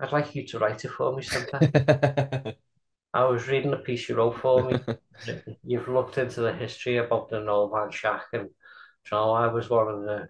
[0.00, 1.72] I'd like you to write it for me sometime.
[3.14, 4.78] I was reading a piece you wrote for me.
[5.64, 9.70] You've looked into the history about the Nol van Schaik, and you know, I was
[9.70, 10.28] one of the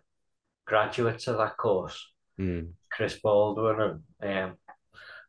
[0.66, 4.56] graduates of that course, Mm, Chris Baldwin, and um,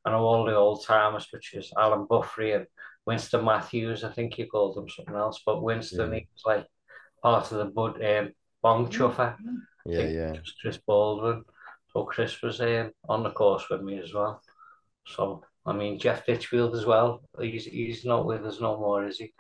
[0.05, 2.67] I know all the old timers, which is Alan Buffry and
[3.07, 4.03] Winston Matthews.
[4.03, 6.67] I think you called him something else, but Winston, yeah, he was like
[7.23, 8.31] part of the Bud um,
[8.61, 9.35] Bong Chuffer.
[9.85, 10.33] Yeah, yeah.
[10.33, 11.43] it Chris Baldwin.
[11.91, 14.41] So Chris was um, on the course with me as well.
[15.07, 17.21] So I mean, Jeff Ditchfield as well.
[17.39, 19.33] He's he's not with us no more, is he?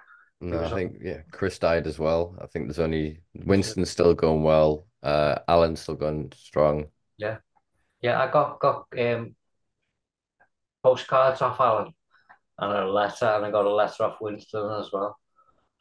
[0.49, 0.81] He No, I was on.
[0.81, 2.35] think yeah, Chris died as well.
[2.41, 4.87] I think there's only Winston's still going well.
[5.03, 6.87] Uh, Alan's still going strong.
[7.17, 7.37] Yeah,
[8.01, 8.21] yeah.
[8.21, 9.35] I got got um
[10.83, 11.93] postcards off Alan
[12.59, 15.17] and a letter, and I got a letter off Winston as well.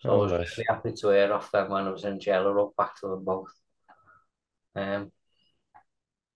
[0.01, 0.59] So I Oh, was nice.
[0.59, 2.49] really happy to hear off them when I was in jail.
[2.49, 3.53] I wrote back to them both.
[4.74, 5.12] Um,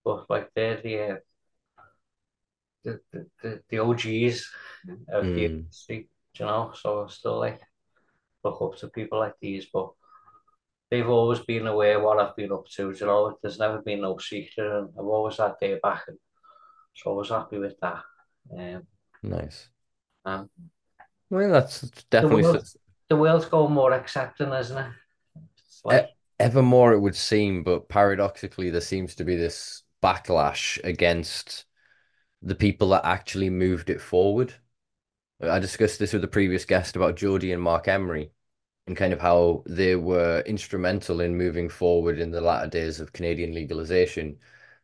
[0.04, 1.16] but like they're the uh,
[2.84, 4.50] the, the, the, the OGs
[5.08, 6.08] of the Mm, industry,
[6.38, 6.72] you know.
[6.74, 7.60] So I still like
[8.44, 9.90] look up to people like these, but
[10.90, 13.38] they've always been aware what I've been up to, you know.
[13.42, 16.18] There's never been no secret, and I've always had their back, and
[16.94, 18.02] so I was happy with that.
[18.58, 18.86] Um,
[19.22, 19.70] nice.
[20.24, 20.48] and
[21.30, 21.80] Well, that's
[22.20, 22.76] the definitely world, s-
[23.08, 24.92] the world's going more accepting, isn't it?
[25.92, 26.10] E like,
[26.40, 31.66] ever more it would seem, but paradoxically, there seems to be this backlash against
[32.42, 34.54] the people that actually moved it forward.
[35.42, 38.32] I discussed this with the previous guest about Jodie and Marc Emery.
[38.86, 43.12] and kind of how they were instrumental in moving forward in the latter days of
[43.12, 44.38] Canadian legalization,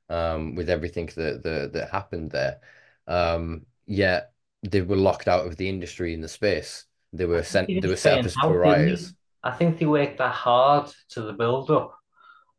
[0.08, 2.60] um, with everything that that, that happened there.
[3.06, 4.32] Um, yet
[4.62, 6.86] they were locked out of the industry in the space.
[7.12, 7.72] They were sent.
[7.80, 8.96] they were set up as out, didn't they?
[8.96, 9.14] pariahs.
[9.42, 11.97] I think they worked that hard to the build up,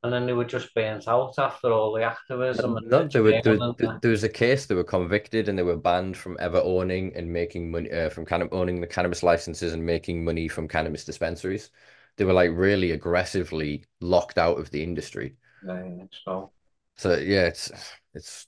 [0.04, 3.22] and then they were just burnt out after all the activism and No, the there
[3.24, 6.36] were there, and there was a case they were convicted and they were banned from
[6.40, 10.48] ever owning and making money uh, from kind owning the cannabis licenses and making money
[10.48, 11.70] from cannabis dispensaries.
[12.18, 15.38] They were like really aggressively locked out of the industry.
[15.68, 16.52] uh, so
[16.98, 17.70] So yeah, it's
[18.14, 18.48] it's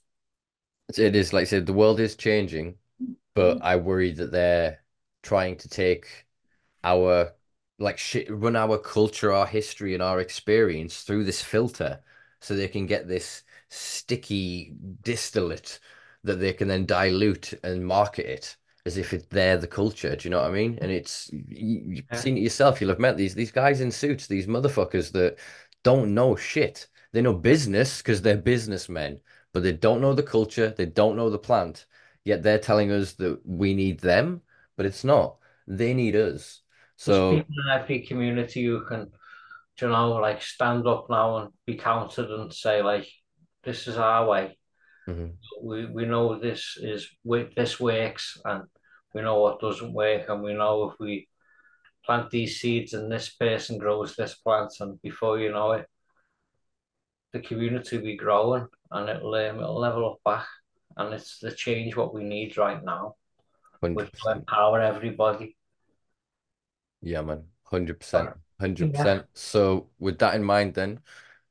[0.88, 2.78] it's- it is like I said, the world is changing,
[3.34, 4.84] but I worry that they're
[5.22, 6.26] trying to take
[6.84, 7.34] our
[7.82, 12.00] like shit, run our culture, our history, and our experience through this filter,
[12.40, 15.80] so they can get this sticky distillate
[16.24, 18.56] that they can then dilute and market it.
[18.84, 20.16] as if it, they're the culture.
[20.16, 20.78] Do you know what I mean?
[20.80, 22.80] And it's you, you've seen it yourself.
[22.80, 25.38] You'll have met these these guys in suits, these motherfuckers that
[25.82, 26.88] don't know shit.
[27.12, 29.20] They know business because they're businessmen,
[29.52, 30.70] but they don't know the culture.
[30.70, 31.86] They don't know the plant.
[32.24, 34.42] Yet they're telling us that we need them,
[34.76, 35.36] but it's not.
[35.66, 36.61] They need us.
[37.06, 37.30] There's So.
[37.36, 39.10] people in every community who can,
[39.80, 43.08] you know, like stand up now and be counted and say like,
[43.64, 44.58] this is our way.
[45.08, 45.32] mhm.
[45.62, 47.08] We we know this is
[47.56, 48.64] this works and
[49.14, 51.28] we know what doesn't work and we know if we
[52.04, 55.86] plant these seeds and this person grows this plant and before you know it,
[57.32, 60.46] the community will be growing and it'll um, it'll level up back
[60.96, 63.14] and it's the change what we need right now,
[63.94, 65.56] which will empower everybody.
[67.02, 67.38] Yeah, man.
[67.38, 68.32] 100%.
[68.58, 69.26] 100%.
[69.34, 71.00] So with that in mind then,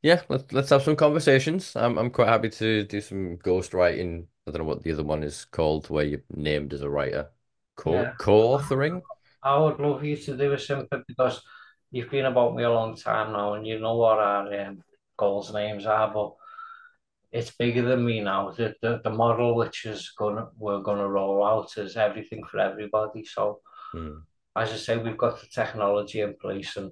[0.01, 1.75] yeah, let's let's have some conversations.
[1.75, 4.27] I'm I'm quite happy to do some ghost writing.
[4.47, 7.31] I don't know what the other one is called, where you're named as a writer.
[7.75, 8.13] Co Yeah.
[8.17, 9.01] co-authoring?
[9.43, 11.41] I would love you to do a simple because
[11.91, 14.83] you've been about me a long time now and you know what our um,
[15.17, 16.33] goals names are, but
[17.31, 18.51] it's bigger than me now.
[18.51, 23.23] The, the the model which is gonna we're gonna roll out is everything for everybody.
[23.25, 23.61] So
[23.93, 24.25] Hmm.
[24.55, 26.91] As I say, we've got the technology in place and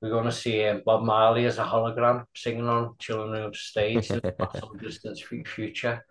[0.00, 4.18] we're gonna see um, Bob Marley as a hologram singing on Chillin Room stage in
[4.18, 6.04] the not so distant fu- future.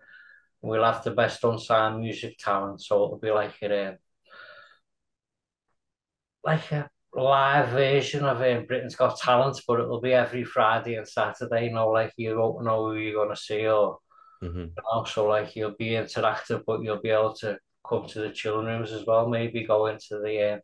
[0.62, 3.98] We'll have the best unsigned music talent, so it'll be like a um,
[6.44, 11.08] like a live version of um, Britain's Got Talent, but it'll be every Friday and
[11.08, 11.66] Saturday.
[11.66, 13.98] You know, like you don't know who you're gonna see, or
[14.42, 17.58] hmm you know, so like you'll be interactive, but you'll be able to
[17.88, 19.28] come to the Chillin Rooms as well.
[19.28, 20.60] Maybe go into the um,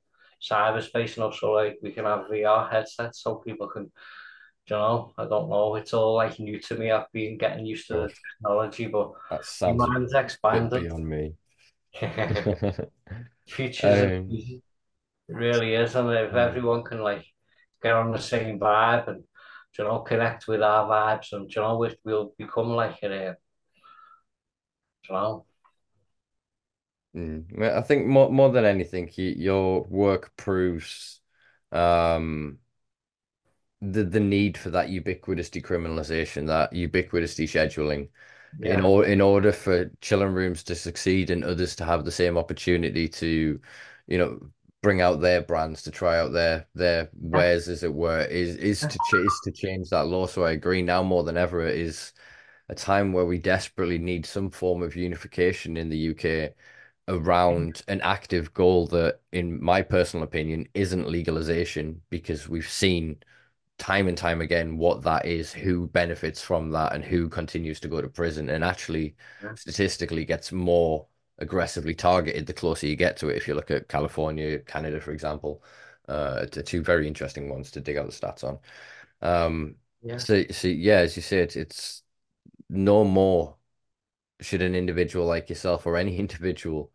[0.50, 3.90] cyberspace and also like we can have VR headsets so people can.
[4.66, 5.74] You know, I don't know.
[5.74, 6.90] It's all like new to me.
[6.90, 10.82] I've been getting used to the technology, but that sounds bit expanded.
[10.82, 11.34] beyond me.
[13.46, 14.62] Future's Um.
[15.28, 17.24] It really is, and if everyone can like
[17.82, 19.24] get on the same vibe and
[19.78, 23.34] you know connect with our vibes, and you know we, we'll become like a, uh,
[25.08, 25.46] you know,
[27.14, 27.62] mm.
[27.62, 31.20] I think more more than anything, your work proves
[31.72, 32.58] um
[33.80, 38.08] the the need for that ubiquitous decriminalization, that ubiquitous descheduling.
[38.62, 42.38] in or in order for Chillin Rooms to succeed and others to have the same
[42.38, 43.60] opportunity to,
[44.06, 44.40] you know,
[44.82, 48.86] bring out their brands, to try out their their wares, as it were, is is
[48.86, 50.26] to ch is to change that law.
[50.26, 52.12] So I agree now more than ever it is
[52.68, 56.54] a time where we desperately need some form of unification in the UK
[57.08, 63.16] around an active goal that, in my personal opinion, isn't legalization because we've seen
[63.78, 67.88] time and time again what that is, who benefits from that, and who continues to
[67.88, 71.06] go to prison, and actually yeah, statistically gets more
[71.38, 73.36] aggressively targeted the closer you get to it.
[73.36, 75.62] If you look at California, Canada, for example,
[76.08, 78.58] uh, two very interesting ones to dig out the stats on.
[79.20, 80.18] Um, yeah.
[80.18, 82.02] so, so yeah, as you said, it's
[82.68, 83.56] no more
[84.40, 86.90] should an individual like yourself or any individual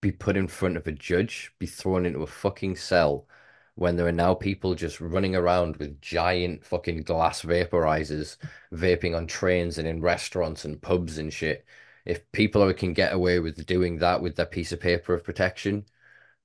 [0.00, 3.26] be put in front of a judge, be thrown into a fucking cell
[3.74, 8.36] when there are now people just running around with giant fucking glass vaporizers,
[8.72, 11.64] vaping on trains and in restaurants and pubs and shit.
[12.04, 15.86] If people can get away with doing that with their piece of paper of protection,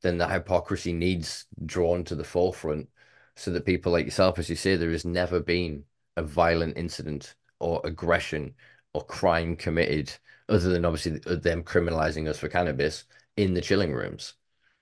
[0.01, 2.89] then the hypocrisy needs drawn to the forefront
[3.35, 5.83] so that people like yourself, as you say, there has never been
[6.17, 8.55] a violent incident or aggression
[8.93, 10.13] or crime committed,
[10.49, 13.05] other than obviously them criminalizing us for cannabis
[13.37, 14.33] in the Chillin Rooms.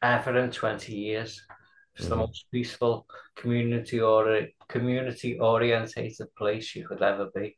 [0.01, 1.43] Ever in twenty years,
[1.95, 3.05] it's the hmm most peaceful
[3.35, 7.57] community or community orientated place you could ever be.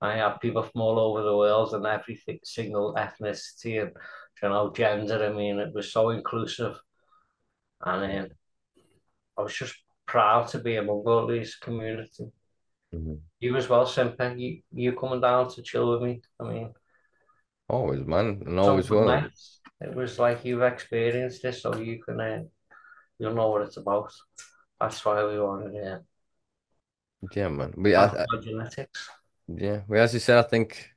[0.00, 3.92] I have people from all over the world and every single ethnicity and
[4.42, 5.24] you know gender.
[5.24, 6.78] I mean, it was so inclusive,
[7.84, 8.30] and um,
[9.38, 12.32] I was just proud to be among all these community.
[12.94, 14.38] Hmm You as well, Simpa.
[14.38, 16.22] You you coming down to chill with me.
[16.40, 16.74] I mean,
[17.68, 19.04] Always, man, and always will.
[19.04, 19.60] nights.
[19.80, 22.42] It was like you've experienced this, so you can uh,
[23.18, 24.12] you'll know what it's about.
[24.80, 26.02] That's why we wanted it.
[27.34, 27.74] Yeah, man.
[27.76, 29.08] We, I, I, genetics.
[29.48, 30.93] yeah, we, as you said, I think.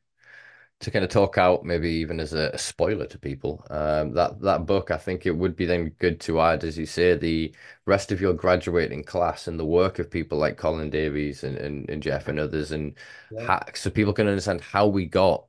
[0.79, 4.65] To kind of talk out, maybe even as a, spoiler to people, um, that that
[4.67, 7.53] book, I think it would be then good to add, as you say, the
[7.85, 11.89] rest of your graduating class and the work of people like Colin Davies and, and,
[11.89, 12.95] and Jeff and others, and
[13.29, 15.47] Yeah, ha so people can understand how we got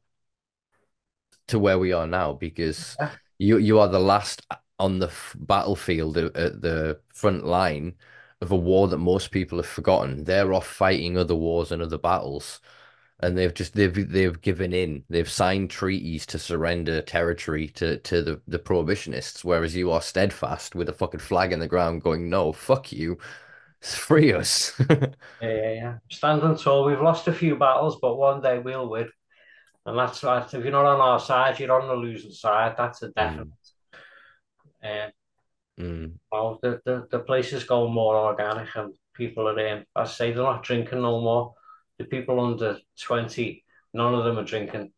[1.48, 4.42] to where we are now, because yeah, you you are the last
[4.78, 7.94] on the f- battlefield at, at the front line
[8.40, 10.24] of a war that most people have forgotten.
[10.24, 12.60] They're off fighting other wars and other battles
[13.20, 15.04] and they've just they've they've given in.
[15.10, 20.74] They've signed treaties to surrender territory to to the the prohibitionists, whereas you are steadfast
[20.74, 23.18] with a fucking flag in the ground, going, "No, fuck you,
[23.80, 24.80] free us."
[25.40, 25.98] Yeah, yeah, yeah.
[26.10, 26.84] Standing tall.
[26.84, 29.08] We've lost a few battles, but one day we'll win.
[29.86, 30.44] And that's right.
[30.54, 32.76] If you're not on our side, you're on the losing side.
[32.78, 33.48] That's a definite.
[33.48, 33.52] Mm,
[34.82, 35.10] Uh,
[35.78, 39.84] mm, well, the, the, the place is going more organic and people are in.
[39.96, 41.54] I say they're not drinking no more.
[41.99, 44.92] The people under 20, none of them are drinking.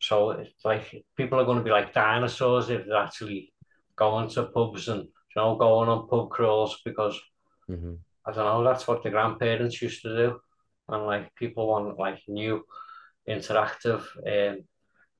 [0.00, 3.52] So it's like people are going to be like dinosaurs if they're actually
[3.96, 7.20] going to pubs and you know going on pub crawls because
[7.68, 7.98] mhm.
[8.26, 10.40] I don't know, that's what the grandparents used to do.
[10.88, 12.64] And like people want like new
[13.28, 14.64] interactive um,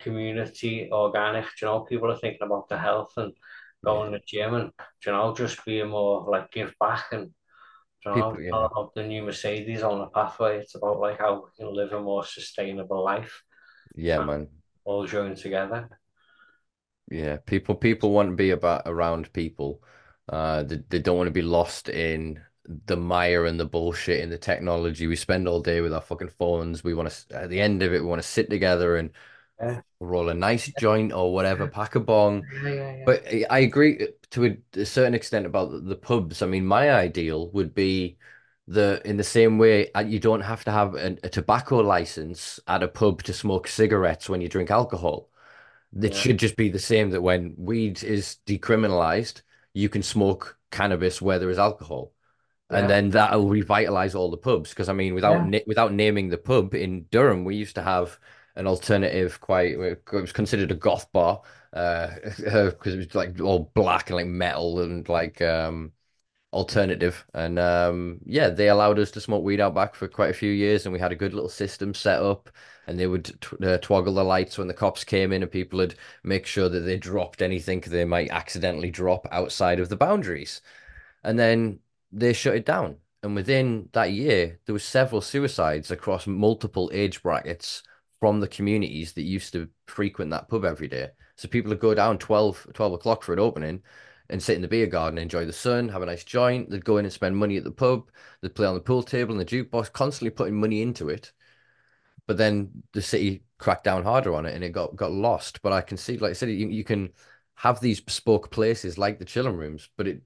[0.01, 3.35] community organic, you know, people are thinking about the health and
[3.85, 4.73] going Yeah, to the gym and
[5.07, 7.33] you know, just being more like give back and
[8.05, 8.43] you know, people.
[8.43, 10.59] Yeah, about the new Mercedes on the pathway.
[10.59, 13.43] It's about like how we can live a more sustainable life
[13.95, 14.49] yeah, man.
[14.85, 15.89] all join together.
[17.11, 19.83] Yeah, people people want to be about around people.
[20.29, 22.41] Uh, they, they don't want to be lost in
[22.87, 25.07] the mire and the bullshit and the technology.
[25.07, 26.85] We spend all day with our fucking phones.
[26.85, 29.11] We want to, at the end of it, we want to sit together and
[29.61, 32.45] Yeah, roll a nice joint or whatever, pack a bong.
[32.63, 33.03] yeah, yeah.
[33.05, 36.43] But I agree to a, certain extent about the, pubs.
[36.43, 38.19] I mean, my ideal would be
[38.67, 42.61] the in the same way uh, you don't have to have a, a tobacco license
[42.69, 45.31] at a pub to smoke cigarettes when you drink alcohol.
[46.01, 49.41] It should just be the same that when weed is decriminalized,
[49.73, 52.13] you can smoke cannabis where there is alcohol.
[52.71, 54.69] And yeah, then that'll revitalize all the pubs.
[54.71, 57.83] Because I mean, without yeah, na without naming the pub in Durham, we used to
[57.83, 58.19] have
[58.59, 61.43] an alternative, quite it was considered a goth bar,
[61.73, 65.93] uh, because it was like all black and like metal and like um
[66.53, 67.27] alternative.
[67.35, 70.53] And um, yeah, they allowed us to smoke weed out back for quite a few
[70.53, 72.51] years, and we had a good little system set up.
[72.87, 73.33] And they would t
[73.63, 76.81] uh, twoggle the lights when the cops came in, and people would make sure that
[76.81, 80.63] they dropped anything they might accidentally drop outside of the boundaries.
[81.25, 81.81] And then
[82.13, 82.99] they shut it down.
[83.23, 87.83] And within that year, there was several suicides across multiple age brackets
[88.21, 91.11] from the communities that used to frequent that pub every day.
[91.37, 93.83] So people would go down 12, 12 o'clock for an opening
[94.31, 96.71] and sit in the beer garden, enjoy the sun, have a nice joint.
[96.71, 98.11] They'd go in and spend money at the pub.
[98.41, 101.33] They'd play on the pool table and the jukebox, constantly putting money into it.
[102.27, 105.63] But then the city cracked down harder on it and it got got lost.
[105.63, 107.13] But I can see, like I said, you, you can
[107.57, 110.23] have these bespoke places like the Chillin Rooms, but it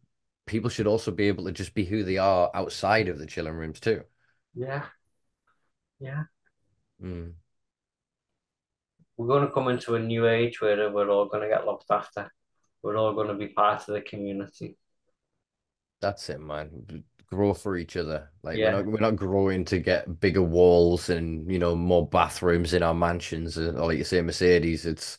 [0.47, 3.57] people should also be able to just be who they are outside of the Chillin
[3.57, 4.03] Rooms too.
[4.55, 4.86] yeah,
[6.01, 6.24] yeah.
[7.01, 7.34] Mm,
[9.16, 11.90] We're going to come into a new age where we're all going to get looked
[11.90, 12.32] after.
[12.82, 14.76] We're all going to be part of the community.
[16.00, 17.04] that's it, man.
[17.26, 18.30] Grow for each other.
[18.42, 22.74] Like we're not we're not growing to get bigger walls and you know more bathrooms
[22.74, 24.84] in our mansions or like you say Mercedes.
[24.84, 25.18] It's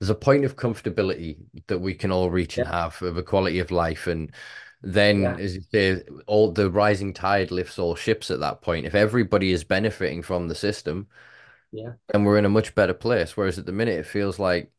[0.00, 3.58] there's a point of comfortability that we can all reach and have of a quality
[3.60, 4.32] of life and
[4.82, 8.86] then yeah, as you say all the rising tide lifts all ships at that point
[8.86, 11.06] if everybody is benefiting from the system
[11.76, 13.36] yeah, then we're in a much better place.
[13.36, 14.72] Whereas at the minute it feels like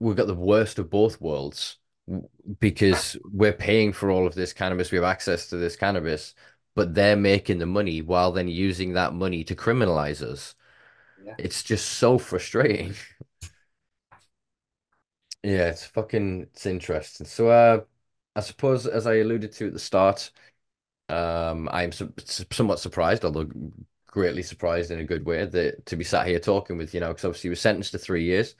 [0.00, 1.78] we've got the worst of both worlds
[2.60, 6.34] because we're paying for all of this cannabis we have access to this cannabis
[6.74, 10.54] but they're making the money while then using that money to criminalize us.
[11.22, 12.94] Yeah, it's just so frustrating.
[15.42, 17.26] Yeah, it's fucking it's interesting.
[17.26, 17.84] So uh
[18.34, 20.30] I suppose as I alluded to at the start,
[21.10, 22.12] um I'm su
[22.52, 23.50] somewhat surprised, although
[24.16, 27.08] greatly surprised in a good way that to be sat here talking with you know,
[27.08, 28.54] because obviously you were sentenced to three years.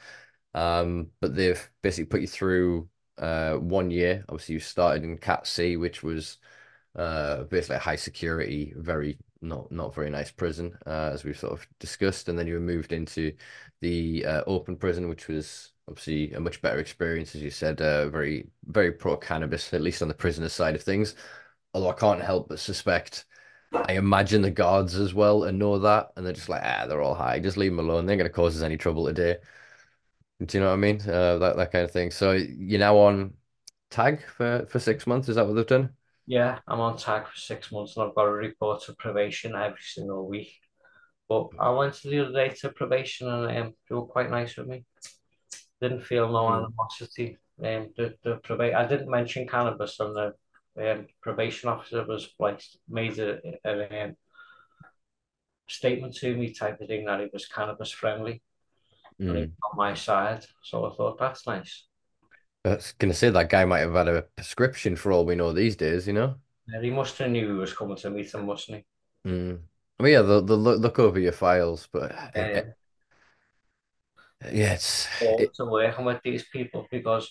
[0.55, 2.89] Um, but they've basically put you through
[3.19, 4.23] uh one year.
[4.29, 6.37] Obviously you started in Cat C, which was
[6.97, 11.55] uh basically a high security, very not not very nice prison, uh, as we've sort
[11.55, 13.33] of discussed, and then you were moved into
[13.81, 18.09] the uh, open prison, which was obviously a much better experience, as you said, uh,
[18.11, 21.15] very very pro cannabis, at least on the prisoner side of things.
[21.75, 23.27] Although I can't help but suspect,
[23.85, 27.03] I imagine the guards as well and know that, and they're just like, ah, they're
[27.03, 28.07] all high, just leave them alone.
[28.07, 29.37] They're going to cause us any trouble today.
[30.45, 31.01] Do you know what I mean?
[31.01, 32.11] Uh, that that kind of thing.
[32.11, 33.35] So you're now on
[33.91, 35.29] tag for for six months.
[35.29, 35.95] Is that what they've done?
[36.27, 36.59] yeah.
[36.67, 40.27] I'm on tag for six months and I've got a report of probation every single
[40.29, 40.53] week.
[41.29, 44.57] But I went to the other day to probation and um, they were quite nice
[44.57, 44.85] with me.
[45.81, 47.39] Didn't feel no Mm, animosity.
[47.61, 50.35] Um, the the proba I didn't mention cannabis and the
[50.79, 54.17] um, probation officer was like made a, a, um,
[55.69, 58.43] statement to me type of thing that it was cannabis friendly
[59.21, 59.51] mm.
[59.71, 60.45] on my side.
[60.63, 61.85] So I thought that's nice.
[62.65, 65.53] I was gonna say that guy might have had a prescription for all we know
[65.53, 66.35] these days, you know?
[66.69, 68.79] And he must have knew he was coming to meet him, mustn't
[69.25, 69.31] he?
[69.31, 69.61] Mm.
[69.99, 72.77] I mean, yeah, they'll, they'll look, look over your files, but Uh, it-
[74.53, 77.31] yeah, it's forward it, to working with these people because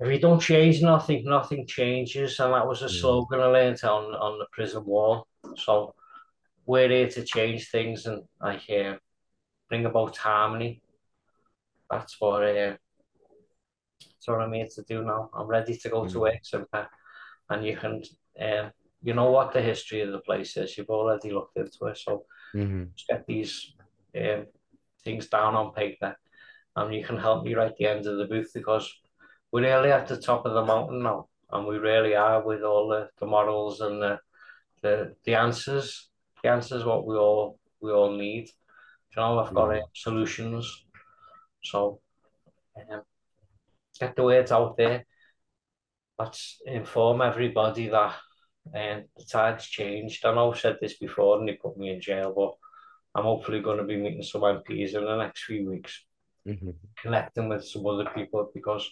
[0.00, 2.38] if you don't change nothing, nothing changes.
[2.40, 5.26] And that was a mm, slogan I learned on, on the prison wall.
[5.56, 5.94] So
[6.66, 8.96] we're here to change things and like uh,
[9.68, 10.82] bring about harmony.
[11.90, 12.76] That's what uh,
[14.00, 15.30] that's what I'm here to do now.
[15.34, 16.86] I'm ready to go to mm, work sometime.
[17.50, 18.02] And you can
[18.40, 18.72] um,
[19.02, 20.76] you know what the history of the place is.
[20.76, 21.98] You've already looked into it.
[21.98, 22.24] So
[22.54, 23.74] mhm, just get these
[24.18, 24.46] um,
[25.04, 26.16] things down on paper
[26.76, 28.92] and you can help me write the end of the booth because
[29.54, 32.88] we're really at the top of the mountain now, and we really are with all
[32.88, 34.18] the, the models and the,
[34.82, 36.10] the the answers.
[36.42, 38.48] The answers what we all we all need.
[39.16, 40.84] You know, I've got uh, mm, solutions,
[41.62, 42.00] so
[42.76, 43.02] um,
[44.00, 45.06] get the words out there.
[46.18, 48.16] Let's inform everybody that
[48.74, 50.26] um, the tide's changed.
[50.26, 52.54] I know I've said this before and they put me in jail, but
[53.14, 56.04] I'm hopefully going to be meeting some MPs in the next few weeks,
[56.44, 58.90] mhm, connecting with some other people because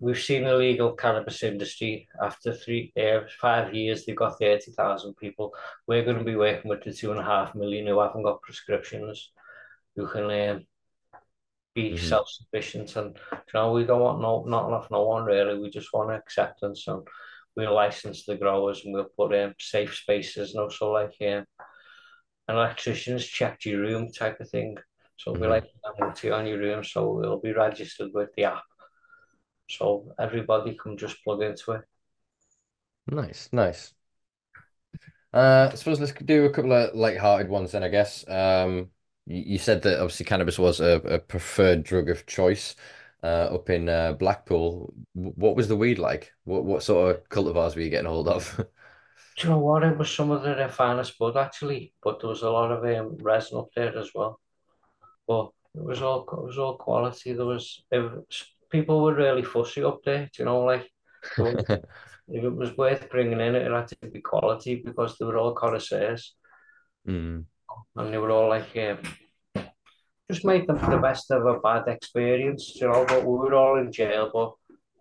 [0.00, 5.52] We've seen the legal cannabis industry after three, uh, five years, they've got 30,000 people.
[5.88, 8.42] We're going to be working with the two and a half million who haven't got
[8.42, 9.32] prescriptions,
[9.96, 10.66] who can um,
[11.74, 12.94] be mhm, self-sufficient.
[12.94, 15.58] And, you know, we don't want no, not enough no one really.
[15.58, 17.02] We just want acceptance and
[17.56, 21.44] we'll license the growers and we'll put in um, safe spaces and also like um,
[22.46, 24.76] an electrician's checked your room type of thing.
[25.16, 25.50] So we mhm.
[25.50, 28.62] like to on your room, so it'll be registered with the app.
[29.68, 31.84] So everybody can just plug into it.
[33.08, 33.94] Nice, nice.
[35.32, 38.26] Uh, I suppose let's do a couple of light-hearted ones then, I guess.
[38.28, 38.90] Um,
[39.26, 42.76] you, you said that obviously cannabis was a, a preferred drug of choice
[43.22, 44.94] uh, up in uh, Blackpool.
[45.14, 46.32] W- What was the weed like?
[46.44, 48.64] What what sort of cultivars were you getting hold of?
[49.36, 49.84] Do you know what?
[49.84, 53.16] It was some of the finest bud actually, but there was a lot of um,
[53.18, 54.40] resin up there as well.
[55.28, 57.32] But it was all it was all quality.
[57.34, 60.24] There was if people were really fussy up there.
[60.32, 60.88] Do you know, like
[61.38, 65.54] if it was worth bringing in, it had to be quality because they were all
[65.54, 66.34] connoisseurs
[67.08, 67.44] Mm,
[67.96, 68.98] and they were all like um,
[70.30, 72.76] just make them the best of a bad experience.
[72.76, 74.52] You know, but we were all in jail, but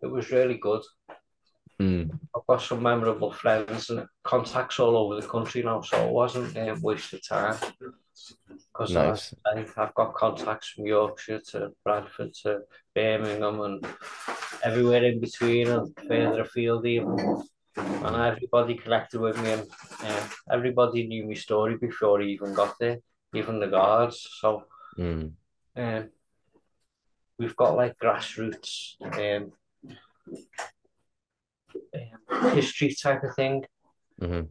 [0.01, 0.82] it was really good.
[1.82, 6.11] mm, I've got some memorable friends and contacts all over the country now, so it
[6.11, 7.57] wasn't a um, waste of time.
[8.78, 9.34] Because nice.
[9.78, 12.60] I've got contacts from Yorkshire to Bradford to
[12.94, 13.88] Birmingham and
[14.64, 17.44] everywhere in between and further afield even.
[17.78, 19.62] And everybody connected with me and
[20.04, 22.98] um, everybody knew my story before he even got there,
[23.34, 24.28] even the guards.
[24.40, 24.64] So
[24.98, 25.34] Mm,
[25.76, 26.10] um,
[27.38, 29.52] we've got like grassroots um,
[31.96, 33.64] um, history type of thing.
[34.22, 34.48] mhm,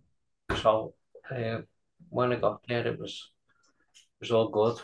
[0.62, 0.94] So
[1.30, 1.62] uh,
[2.08, 3.30] when I got there, it was
[4.26, 4.76] was all good.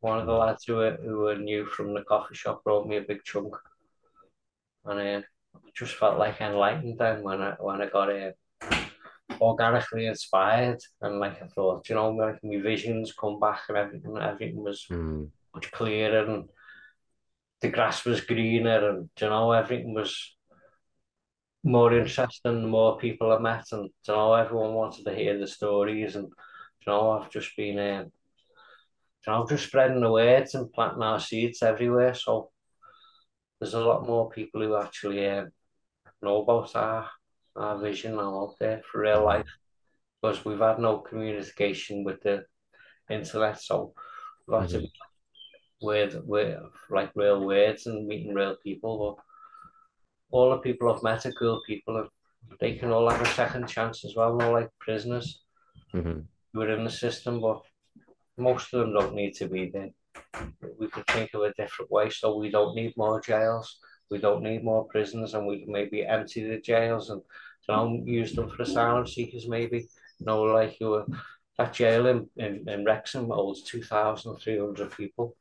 [0.00, 2.96] One of the lads who were, who were new from the coffee shop brought me
[2.96, 3.54] a big chunk,
[4.84, 5.22] and uh,
[5.54, 8.32] I just felt like enlightened then when I when I got uh,
[9.40, 14.16] organically inspired, and like I thought, you know, like my visions come back and everything,
[14.18, 16.48] everything was mm, much clearer and
[17.60, 20.36] the grass was greener, and you know, everything was
[21.62, 22.62] more interesting.
[22.62, 26.26] The more people I met, and you know, everyone wanted to hear the stories, and
[26.26, 27.78] you know, I've just been.
[27.78, 28.04] Uh,
[29.32, 32.14] know, just spreading the words and planting our seeds everywhere.
[32.14, 32.50] So
[33.60, 35.46] there's a lot more people who actually uh,
[36.22, 37.08] know about our,
[37.56, 39.46] our vision now out there for real life
[40.22, 42.44] because we've had no communication with the
[43.10, 43.60] internet.
[43.62, 43.94] So
[44.46, 44.92] we've had to mhm, be
[45.82, 46.58] with, with
[46.90, 49.16] like real words and meeting real people.
[50.30, 52.08] But all the people I've met are cool people and
[52.60, 55.42] they can all have a second chance as well, not like prisoners
[55.92, 57.62] mhm, who are in the system, but
[58.36, 59.90] most of them don't need to be there.
[60.78, 63.78] we could think of a different way so we don't need more jails,
[64.10, 67.22] we don't need more prisons, and we can maybe empty the jails and
[67.68, 69.88] know, use them for asylum seekers, maybe.
[70.18, 71.06] You know, like you were,
[71.58, 75.36] that jail in, in, in Wrexham holds 2,300 people.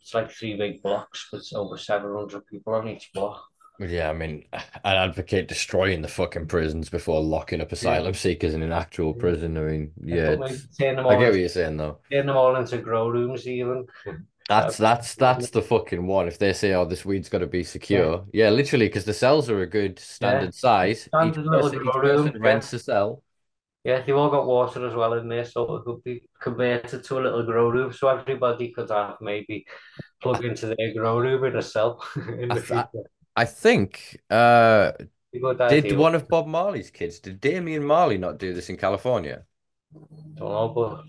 [0.00, 3.44] It's like three big blocks with over 700 people on each block.
[3.80, 8.02] Yeah, I mean, I'd advocate destroying the fucking prisons before locking up Yeah.
[8.02, 9.56] asylum seekers in an actual prison.
[9.56, 12.00] I mean, yeah, thought maybe it's, turn them I get what you're saying though.
[12.10, 13.86] turn them all into grow rooms even.
[14.48, 16.26] That's that's that's the fucking one.
[16.26, 19.48] If they say, "Oh, this weed's got to be secure," yeah, literally, because the cells
[19.48, 20.44] are a good yeah.
[20.44, 21.08] standard size.
[21.20, 22.24] Each Standard little person, each grow room.
[22.24, 22.50] person Yeah.
[22.50, 23.22] rents a cell.
[23.84, 27.18] Yeah, they've all got water as well in there, so it could be converted to
[27.18, 29.66] a little grow room, so everybody could have maybe
[30.22, 32.04] plug into their grow room in a cell
[32.38, 33.04] in the I, future.
[33.36, 34.20] I think.
[34.28, 34.92] Uh,
[35.32, 37.20] did one of Bob Marley's kids?
[37.20, 39.44] Did Damian Marley not do this in California?
[40.34, 41.04] Don't know, but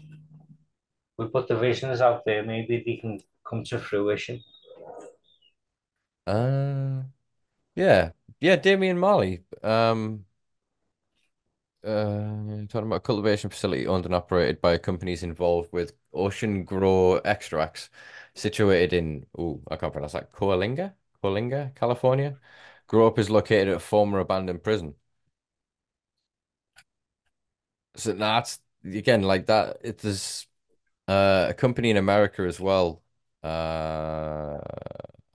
[1.18, 2.44] we put the visions out there.
[2.44, 4.44] Maybe they can come to fruition.
[6.28, 7.04] Uh,
[7.76, 9.44] yeah, yeah, Damian Marley.
[9.64, 10.26] Um,
[11.84, 17.22] uh, talking about a cultivation facility owned and operated by companies involved with Ocean Grown
[17.26, 17.90] Extracts,
[18.36, 20.94] situated in, oh, I can't pronounce that, Coalinga,
[21.24, 22.40] Coalinga, California.
[22.88, 24.96] Grow Up is located at a former abandoned prison.
[27.96, 29.78] So that's again like that.
[29.84, 30.48] It is
[31.10, 33.04] uh, a company in America as well.
[33.44, 34.60] Uh,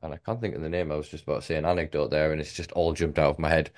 [0.03, 0.93] and I can't think of the name.
[0.93, 3.31] I was just about to say an anecdote there, and it's just all jumped out
[3.31, 3.71] of my head.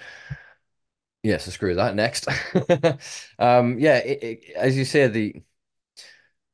[1.23, 1.95] Yeah, so screw that.
[1.97, 2.29] Next,
[3.39, 5.35] um, yeah, it, it, as you say, the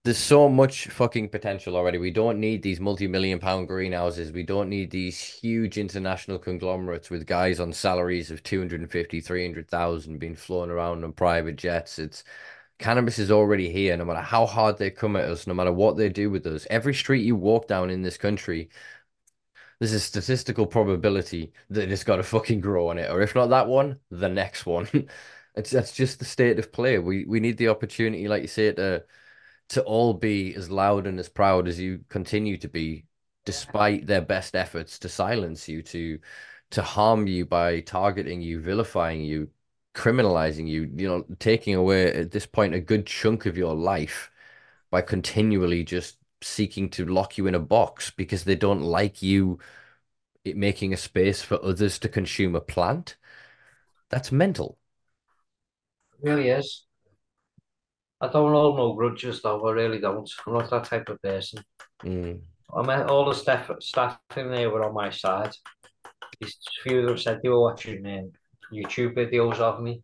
[0.05, 1.97] there's so much fucking potential already.
[1.97, 4.33] We don't need these multi-million pound greenhouses.
[4.33, 10.37] We don't need these huge international conglomerates with guys on salaries of 250, 300,000 being
[10.37, 11.99] flown around on private jets.
[11.99, 12.23] It's
[12.79, 15.97] cannabis is already here, no matter how hard they come at us, no matter what
[15.97, 16.67] they do with us.
[16.71, 18.69] Every street you walk down in this country,
[19.79, 23.49] there's a statistical probability that it's got to fucking grow on it, or if not
[23.51, 24.89] that one, the next one.
[25.57, 26.99] It's that's just the state of play.
[26.99, 29.05] We we need the opportunity, like you say, to
[29.71, 33.07] to all be as loud and as proud as you continue to be,
[33.45, 36.19] despite their best efforts to silence you, to
[36.71, 39.49] to harm you by targeting you, vilifying you,
[39.95, 44.31] criminalizing you, you know, taking away at this point a good chunk of your life
[44.91, 49.59] by continually just seeking to lock you in a box because they don't like you
[50.45, 53.17] it making a space for others to consume a plant.
[54.11, 54.79] That's mental.
[56.23, 56.84] It really is.
[58.25, 59.67] I don't hold no grudges though.
[59.67, 60.29] I really don't.
[60.47, 61.63] I'm not that type of person.
[62.03, 62.41] Mm.
[62.75, 65.53] I met all the staff staff in there were on my side.
[66.41, 68.33] These few of them said they were watching um,
[68.73, 70.03] YouTube videos of me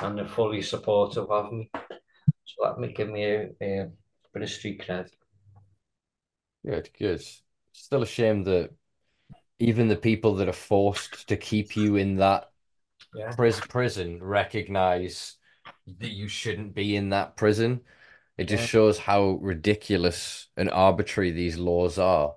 [0.00, 1.70] and they're fully supportive of me.
[1.72, 3.90] So that may give me a, a
[4.32, 5.08] bit of street cred.
[6.64, 7.22] Good, good.
[7.72, 8.70] Still a shame that
[9.58, 12.50] even the people that are forced to keep you in that
[13.14, 13.30] Yeah.
[13.36, 15.36] pris prison recognize
[15.86, 17.82] that you shouldn't be in that prison.
[18.38, 18.66] It just Yeah.
[18.66, 22.36] shows how ridiculous and arbitrary these laws are.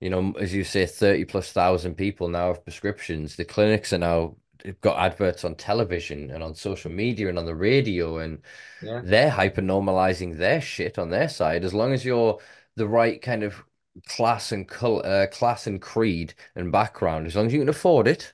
[0.00, 3.36] You know, as you say, 30 plus thousand people now have prescriptions.
[3.36, 7.46] The clinics are now they've got adverts on television and on social media and on
[7.46, 8.42] the radio, and
[8.80, 9.02] Yeah.
[9.02, 11.64] they're hyper normalizing their shit on their side.
[11.64, 12.40] As long as you're
[12.76, 13.62] the right kind of
[14.06, 18.08] class and col uh, class and creed and background, as long as you can afford
[18.08, 18.32] it,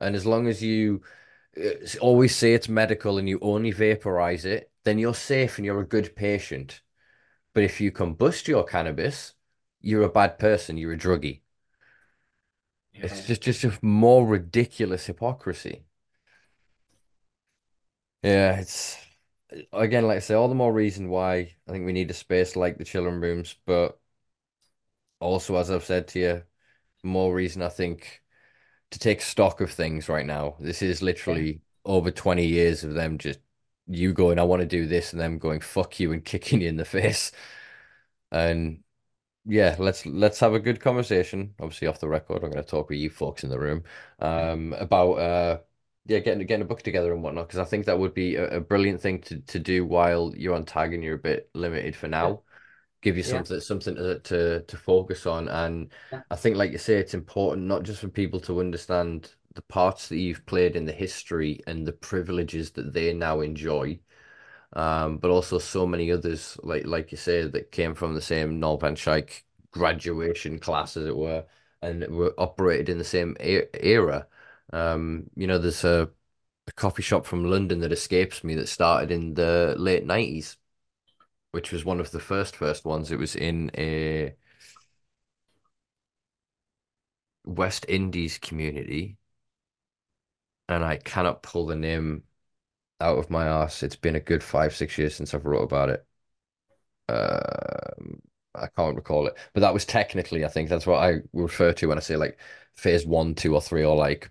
[0.00, 1.02] and as long as you
[2.00, 5.86] always say it's medical and you only vaporize it, then you're safe and you're a
[5.86, 6.82] good patient.
[7.54, 9.34] But if you combust your cannabis,
[9.80, 11.42] you're a bad person, you're a druggie.
[13.02, 13.26] It's Yeah.
[13.26, 15.84] just just a more ridiculous hypocrisy.
[18.22, 18.96] Yeah, it's
[19.72, 22.56] again, like I say, all the more reason why I think we need a space
[22.56, 24.00] like the Chillin Rooms, but
[25.20, 26.42] also, as I've said to you,
[27.04, 28.22] more reason I think
[28.90, 30.56] to take stock of things right now.
[30.60, 31.42] This is Yeah.
[31.42, 33.40] literally over 20 years of them just
[33.86, 36.68] you going, I want to do this, and them going, fuck you, and kicking you
[36.68, 37.32] in the face.
[38.30, 38.82] And
[39.46, 41.54] yeah, let's let's have a good conversation.
[41.60, 43.84] Obviously, off the record, I'm going to talk with you folks in the room
[44.20, 45.60] um, about uh,
[46.06, 48.58] yeah, getting getting a book together and whatnot, because I think that would be a,
[48.58, 51.96] a brilliant thing to to do while you're on tag and you're a bit limited
[51.96, 52.32] for Yeah.
[52.32, 52.42] now.
[53.00, 53.44] Give you Yeah.
[53.44, 56.22] something something to to to focus on, and Yeah.
[56.30, 60.08] I think, like you say, it's important not just for people to understand the parts
[60.08, 63.98] that you've played in the history and the privileges that they now enjoy
[64.74, 68.60] um, but also so many others, like like you say, that came from the same
[68.60, 71.44] Nol van Schaik graduation class, as it were,
[71.82, 74.26] and were operated in the same era.
[74.72, 76.10] Um, you know, there's a,
[76.66, 80.56] a coffee shop from London that escapes me that started in the late 90s,
[81.58, 83.10] which was one of the first first ones.
[83.10, 84.36] It was in a
[87.44, 89.16] West Indies community,
[90.68, 92.22] and I cannot pull the name
[93.00, 93.82] out of my ass.
[93.82, 96.06] It's been a good five, six years since I've wrote about it.
[97.08, 98.20] Um,
[98.54, 101.86] I can't recall it, but that was technically, I think that's what I refer to
[101.86, 102.38] when I say like
[102.76, 104.30] phase one, two, or three, or like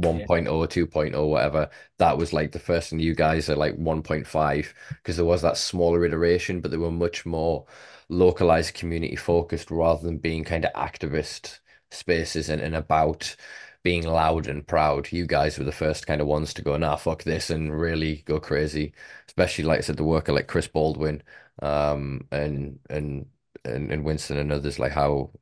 [0.00, 0.26] Yeah.
[0.26, 1.70] 1.0 or 2.0, whatever.
[1.98, 5.56] That was like the first, and you guys are like 1.5 because there was that
[5.56, 7.66] smaller iteration, but they were much more
[8.08, 11.58] localized, community focused rather than being kind of activist
[11.90, 13.36] spaces and, and about
[13.82, 15.10] being loud and proud.
[15.12, 18.22] You guys were the first kind of ones to go, nah, fuck this, and really
[18.26, 18.94] go crazy.
[19.26, 21.22] Especially, like I said, the worker like Chris Baldwin
[21.62, 23.26] um, and and
[23.64, 25.32] and and Winston and others, like how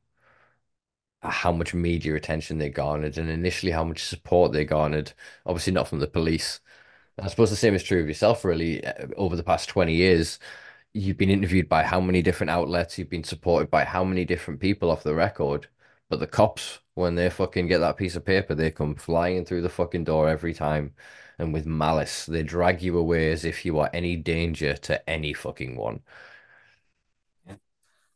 [1.22, 5.12] how much media attention they garnered, and initially how much support they garnered.
[5.46, 6.60] Obviously, not from the police,
[7.18, 8.84] I suppose the same is true of yourself, really.
[8.84, 10.38] Uh, Over the past 20 years,
[10.94, 14.60] you've been interviewed by how many different outlets, you've been supported by how many different
[14.60, 15.68] people off the record.
[16.08, 19.62] But the cops, when they fucking get that piece of paper, they come flying through
[19.62, 20.94] the fucking door every time.
[21.38, 25.32] And with malice, they drag you away as if you are any danger to any
[25.34, 26.02] fucking one.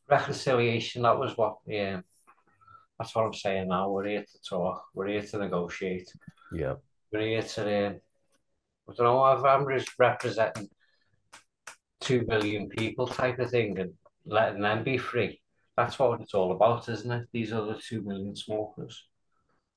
[0.08, 2.00] Reconciliation, that was what, yeah,
[2.98, 3.90] that's what I'm saying now.
[3.90, 6.12] We're here to talk, we're here to negotiate,
[6.52, 6.74] Yeah.
[7.12, 8.00] we're here to, um,
[8.88, 10.68] I don't know, if I'm just representing
[12.00, 13.92] two billion people type of thing and
[14.26, 15.40] letting them be free.
[15.76, 17.28] That's what it's all about, isn't it?
[17.32, 19.06] These are the two million smokers.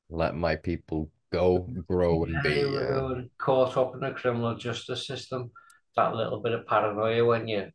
[0.09, 2.49] Let my people go, grow, and be.
[2.49, 3.21] Yeah, Yeah.
[3.37, 5.51] caught up in the criminal justice system.
[5.95, 7.71] That little bit of paranoia when you're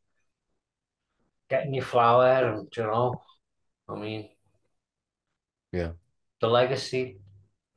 [1.51, 3.21] getting your flower and, you know,
[3.89, 4.29] I mean,
[5.73, 5.93] Yeah.
[6.41, 7.19] the legacy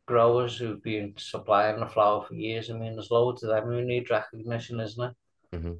[0.08, 2.70] growers who've been supplying the flower for years.
[2.70, 5.16] I mean, there's loads of them who need recognition, isn't it?
[5.58, 5.74] hmm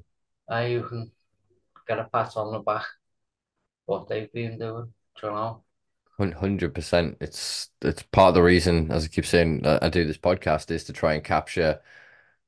[0.50, 1.10] Uh, you can
[1.88, 2.86] get a pat on the back
[3.86, 5.62] what they've been doing, do you know?
[6.18, 7.18] Hundred percent.
[7.20, 10.70] It's it's part of the reason, as I keep saying, I, I do this podcast
[10.70, 11.80] is to try and capture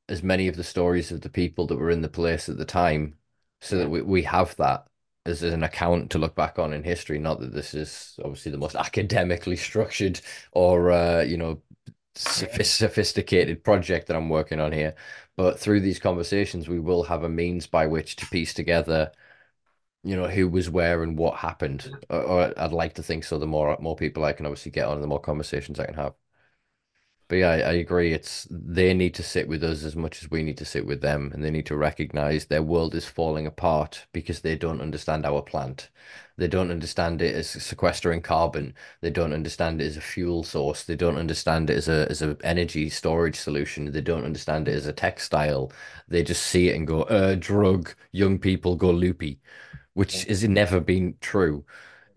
[0.08, 2.64] as many of the stories of the people that were in the place at the
[2.64, 3.18] time,
[3.60, 4.87] so that we, we have that
[5.28, 7.18] as an account to look back on in history.
[7.18, 10.20] Not that this is obviously the most academically structured
[10.52, 11.62] or uh, you know
[12.14, 14.94] sophisticated project that I'm working on here,
[15.36, 19.12] but through these conversations, we will have a means by which to piece together
[20.04, 21.90] you know, who was where and what happened.
[22.10, 23.38] Or, or I'd like to think so.
[23.38, 26.14] The more more people I can obviously get on, the more conversations I can have.
[27.28, 28.12] But yeah, I, I agree.
[28.14, 31.02] It's they need to sit with us as much as we need to sit with
[31.02, 35.26] them, and they need to recognize their world is falling apart because they don't understand
[35.26, 35.90] our plant.
[36.38, 38.74] They don't understand it as sequestering carbon.
[39.02, 40.84] They don't understand it as a fuel source.
[40.84, 43.92] They don't understand it as a as a energy storage solution.
[43.92, 45.70] They don't understand it as a textile.
[46.08, 49.40] They just see it and go, uh, drug, young people go loopy
[49.94, 51.64] which has never been true.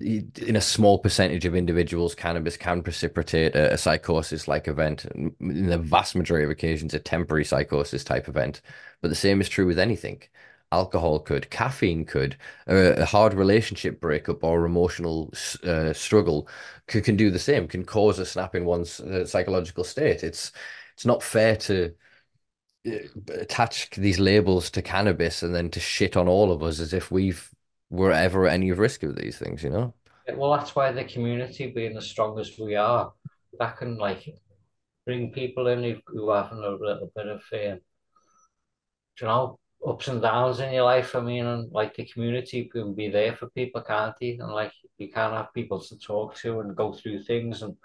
[0.01, 5.05] In a small percentage of individuals, cannabis can precipitate a, a psychosis-like event.
[5.05, 8.61] In the vast majority of occasions, a temporary psychosis type event.
[9.01, 10.23] But the same is true with anything.
[10.71, 12.37] Alcohol could, caffeine could,
[12.67, 15.31] a, a hard relationship breakup or emotional
[15.63, 16.47] uh, struggle
[16.87, 20.23] could, can do the same, can cause a snap in one's uh, psychological state.
[20.23, 20.51] It's
[20.93, 21.93] it's not fair to
[22.87, 22.91] uh,
[23.33, 27.11] attach these labels to cannabis and then to shit on all of us as if
[27.11, 27.51] we've
[27.91, 29.93] were ever any risk of these things, you know?
[30.33, 33.11] Well, that's why the community being as strong as we are,
[33.59, 34.33] that can like
[35.05, 37.79] bring people in who, who are having a little bit of, um,
[39.19, 41.15] you know, ups and downs in your life.
[41.15, 44.37] I mean, and like the community can be there for people, can't they?
[44.39, 47.75] And like you can have people to talk to and go through things, and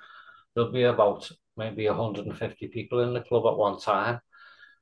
[0.55, 4.21] there'll be about maybe 150 people in the club at one time.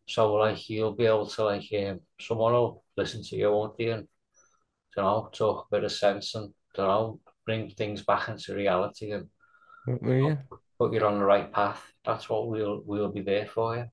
[0.07, 3.89] So like you'll be able to like um, someone will listen to you, won't they?
[3.89, 4.07] And
[4.97, 9.13] you know, talk a bit of sense and you know, bring things back into reality
[9.13, 9.29] and
[9.87, 10.37] yeah.
[10.79, 11.83] put you on the right path.
[12.05, 13.87] That's what we'll we'll be there for you.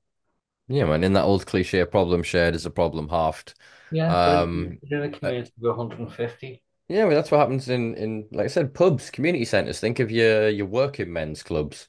[0.67, 1.03] Yeah, man.
[1.03, 3.55] In that old cliche, a problem shared is a problem halved.
[3.91, 6.63] Yeah, Um, in a community of 150.
[6.87, 9.79] yeah, well, that's what happens in in like I said, pubs, community centers.
[9.79, 11.87] Think of your your working men's clubs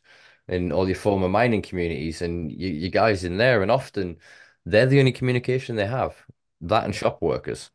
[0.49, 4.19] in all your former mining communities, and you, you guys in there, and often
[4.65, 6.17] they're the only communication they have.
[6.61, 7.71] That and shop workers.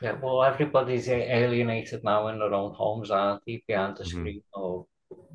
[0.00, 3.62] Yeah, well, everybody's alienated now in their own homes, aren't they?
[3.66, 4.86] Behind the hmm screen or,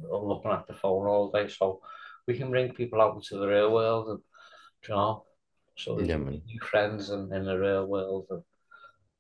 [0.10, 1.48] or looking at the phone all day.
[1.48, 1.82] So
[2.28, 4.20] we can bring people out into the real world and,
[4.88, 5.26] you know,
[5.78, 6.44] so Yeah, man.
[6.46, 8.44] new friends in, in the real world and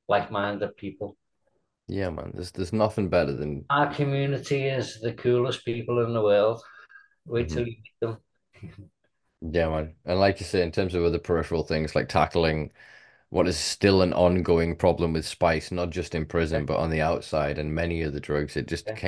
[0.09, 1.17] like-minded people.
[1.87, 2.31] Yeah, man.
[2.33, 3.69] There's there's nothing better than.
[3.71, 6.61] Our community is the coolest people in the world.
[7.25, 7.51] Wait Mhm.
[7.51, 8.17] till you meet them.
[9.41, 9.95] Yeah, man.
[10.05, 12.71] And like you say, in terms of other peripheral things like tackling
[13.31, 17.01] what is still an ongoing problem with spice, not just in prison, but on the
[17.01, 18.99] outside and many of the drugs, it just yeah.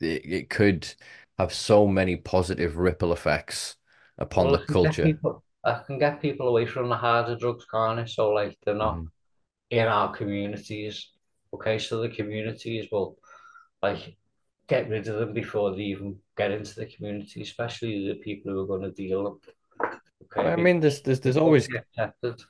[0.00, 0.94] it, it could
[1.38, 3.76] have so many positive ripple effects
[4.18, 5.14] upon Well, the culture.
[5.16, 8.08] people, I can get people away from the harder drugs, can't?
[8.08, 9.10] So like they're not Mhm.
[9.70, 11.10] in our communities.
[11.54, 13.18] Okay, so the communities will
[13.82, 14.16] like
[14.68, 18.62] get rid of them before they even get into the community, especially the people who
[18.62, 19.40] are going to deal them.
[20.24, 22.42] Okay, I mean, there's there's there's always accepted.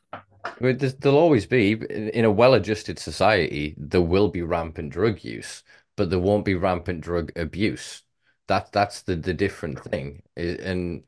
[0.60, 5.62] There'll always be in, a well-adjusted society, there will be rampant drug use,
[5.96, 8.02] but there won't be rampant drug abuse.
[8.48, 10.22] That that's the the different thing.
[10.36, 11.02] And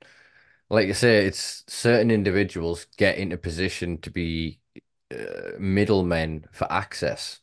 [0.70, 4.60] like I say, it's certain individuals get into position to be
[5.12, 7.40] uh, middlemen for access,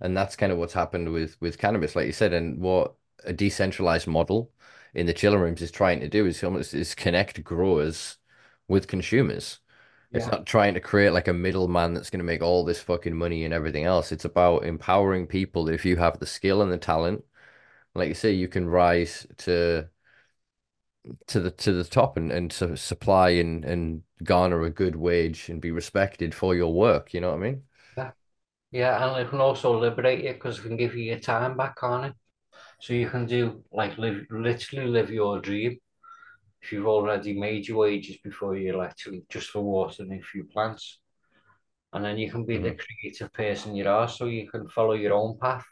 [0.00, 3.32] and that's kind of what's happened with with cannabis, like you said, and what a
[3.32, 4.50] decentralized model
[4.94, 8.18] in the Chillin Rooms is trying to do is almost is connect growers
[8.68, 9.60] with consumers.
[10.14, 10.32] It's Yeah.
[10.32, 13.44] not trying to create like a middleman that's going to make all this fucking money
[13.44, 14.12] and everything else.
[14.12, 17.24] It's about empowering people if you have the skill and the talent,
[17.94, 19.90] like you say, you can rise to
[21.26, 25.48] to the to the top and and su supply and and garner a good wage
[25.48, 27.12] and be respected for your work.
[27.14, 27.62] You know what I mean?
[27.96, 28.12] Yeah,
[28.72, 31.82] yeah, and it can also liberate you because it can give you your time back
[31.82, 32.14] on it.
[32.80, 35.78] So you can do like live literally live your dream
[36.64, 41.00] if you've already made your wages before you're actually just for watering a few plants.
[41.92, 42.80] And then you can be the Mhm.
[42.84, 45.66] creative person you are, so you can follow your own path.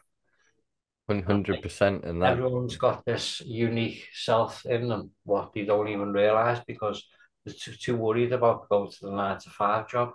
[1.07, 2.43] 100% and that.
[2.43, 7.03] everyone's got this unique self in them, what they don't even realize because
[7.45, 10.11] they're too, too worried about going to the nine to five job.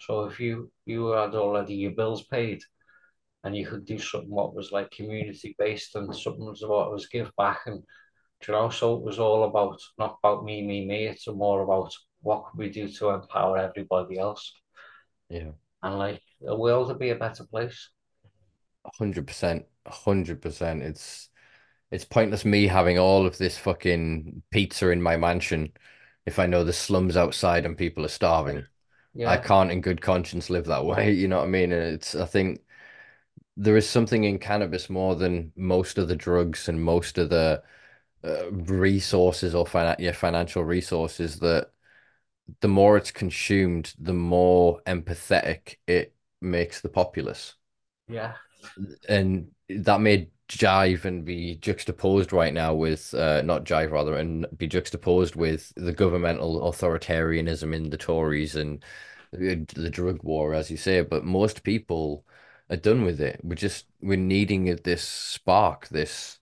[0.00, 2.62] So if you you had already your bills paid
[3.44, 7.06] and you could do something what was like community based and something was what was
[7.08, 7.82] give back and
[8.46, 11.06] you know, so it was all about not about me, me, me.
[11.06, 14.52] It's more about what can we do to empower everybody else
[15.28, 15.52] Yeah.
[15.82, 17.90] and like the world would be a better place.
[18.98, 20.82] Hundred percent, hundred percent.
[20.82, 21.28] It's
[21.90, 25.72] it's pointless me having all of this fucking pizza in my mansion
[26.26, 28.68] if I know the slums outside and people are starving.
[29.14, 29.30] Yeah.
[29.30, 31.72] I can't in good conscience live that way, you know what I mean?
[31.72, 32.62] And it's I think
[33.56, 37.62] there is something in cannabis more than most of the drugs and most of the
[38.24, 41.70] uh, resources or finan yeah, financial resources that
[42.60, 47.54] the more it's consumed, the more empathetic it makes the populace.
[48.08, 48.34] yeah,
[49.08, 54.46] and that may jive and be juxtaposed right now with uh, not jive rather and
[54.56, 58.84] be juxtaposed with the governmental authoritarianism in the Tories and
[59.32, 61.02] the, the drug war, as you say.
[61.02, 62.24] But most people
[62.68, 63.40] are done with it.
[63.44, 66.39] We're just we're needing this spark, this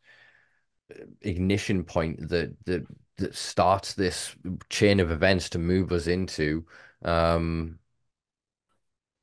[1.21, 2.87] ignition point that that
[3.17, 4.35] that starts this
[4.71, 6.65] chain of events to move us into
[7.05, 7.79] um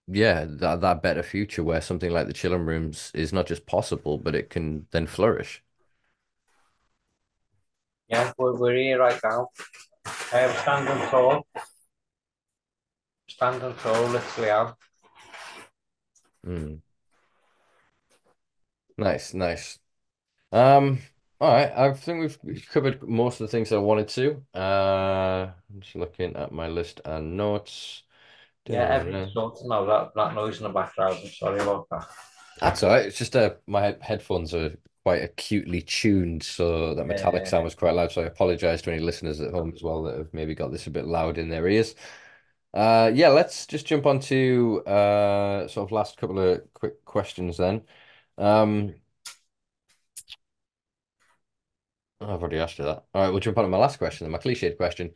[0.07, 4.17] yeah, that that better future where something like the Chillin Rooms is not just possible,
[4.17, 5.63] but it can then flourish.
[8.09, 8.31] yeah.
[8.37, 9.49] We're, we're here right now.
[10.33, 11.47] I am standing tall,
[13.27, 14.73] standing tall, literally am.
[16.45, 16.81] Mm.
[18.97, 19.79] Nice, nice.
[20.51, 20.99] Um,
[21.39, 21.71] all right.
[21.75, 24.43] I think we've we've covered most of the things I wanted to.
[24.53, 28.03] Uh, I'm just looking at my list and notes.
[28.67, 29.85] Yeah, everything's now.
[29.85, 31.19] That, that noise in the background.
[31.21, 32.07] I'm sorry about that.
[32.61, 33.05] That's all right.
[33.05, 37.75] It's just uh, my headphones are quite acutely tuned, so that metallic sound Uh, was
[37.75, 38.11] quite loud.
[38.11, 40.87] So I apologize to any listeners at home as well that have maybe got this
[40.87, 41.95] a bit loud in their ears.
[42.73, 47.57] Uh, yeah, let's just jump on to uh, sort of last couple of quick questions
[47.57, 47.83] then.
[48.37, 48.95] Um,
[52.14, 53.05] oh, I've already asked you that.
[53.13, 55.13] All right, we'll jump on to my last question, my cliched question.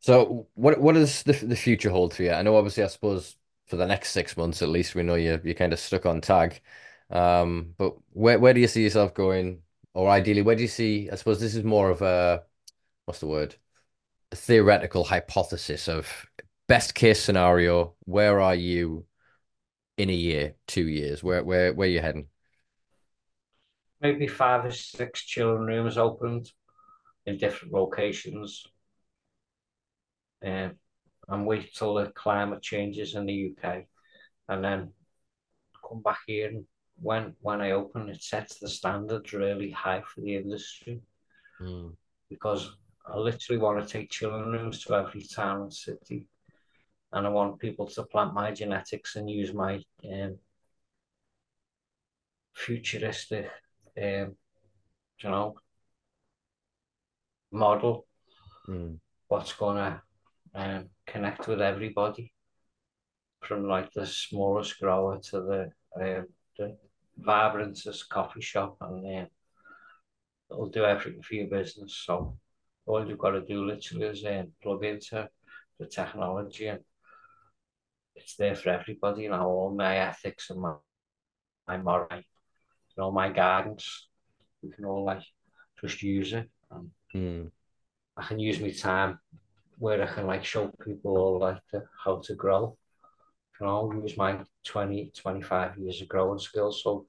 [0.00, 2.32] So, what what does the the future hold for you?
[2.32, 3.36] I know, obviously, I suppose
[3.66, 6.20] for the next six months at least, we know you you're kind of stuck on
[6.20, 6.60] tag.
[7.10, 9.62] Um, but where where do you see yourself going?
[9.94, 11.10] Or ideally, where do you see?
[11.10, 12.44] I suppose this is more of a
[13.06, 13.56] what's the word?
[14.32, 16.26] A theoretical hypothesis of
[16.68, 17.96] best case scenario.
[18.06, 19.06] Where are you
[19.98, 21.22] in a year, two years?
[21.24, 22.28] Where where where you heading?
[24.00, 26.50] Maybe five or six Chillin Rooms opened
[27.24, 28.66] in different locations.
[30.44, 30.72] Um,
[31.28, 33.86] and wait till the climate changes in the UK
[34.48, 34.92] and then
[35.88, 36.64] come back here and
[37.02, 41.00] when when I open it sets the standards really high for the industry.
[41.60, 41.94] Mm,
[42.28, 42.76] because
[43.06, 46.26] I literally want to take Chillin Rooms to every town and city.
[47.12, 50.38] And I want people to plant my genetics and use my um,
[52.52, 53.48] futuristic
[54.02, 54.36] um,
[55.22, 55.54] you know
[57.52, 58.06] model
[58.68, 58.98] mm,
[59.28, 60.02] what's gonna
[60.54, 62.32] um, connect with everybody
[63.42, 65.70] from like the smallest grower to the
[66.00, 66.26] um,
[66.58, 66.76] the
[67.20, 69.26] vibrantest coffee shop and um,
[70.50, 72.02] it'll do everything for your business.
[72.04, 72.36] So
[72.86, 75.28] all you've got to do literally is um, plug into
[75.78, 76.80] the technology and
[78.14, 79.22] it's there for everybody.
[79.24, 80.74] You know, all my ethics and my,
[81.68, 82.22] my moral,
[82.96, 84.08] you know, my guidance,
[84.62, 85.22] we can all like
[85.80, 86.50] just use it.
[86.70, 87.50] And mm,
[88.16, 89.20] I can use my time
[89.78, 92.76] where I can like show people all like the, how to grow.
[93.60, 97.06] You know, use my 20, 25 years of growing skills so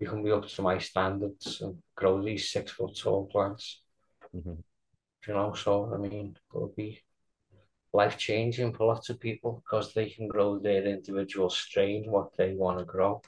[0.00, 3.82] you can be up to my standards and grow these six foot tall plants.
[4.32, 4.62] mhm,
[5.26, 7.00] You know, so I mean, it'll be
[7.92, 12.54] life changing for lots of people because they can grow their individual strain, what they
[12.54, 13.22] want to grow,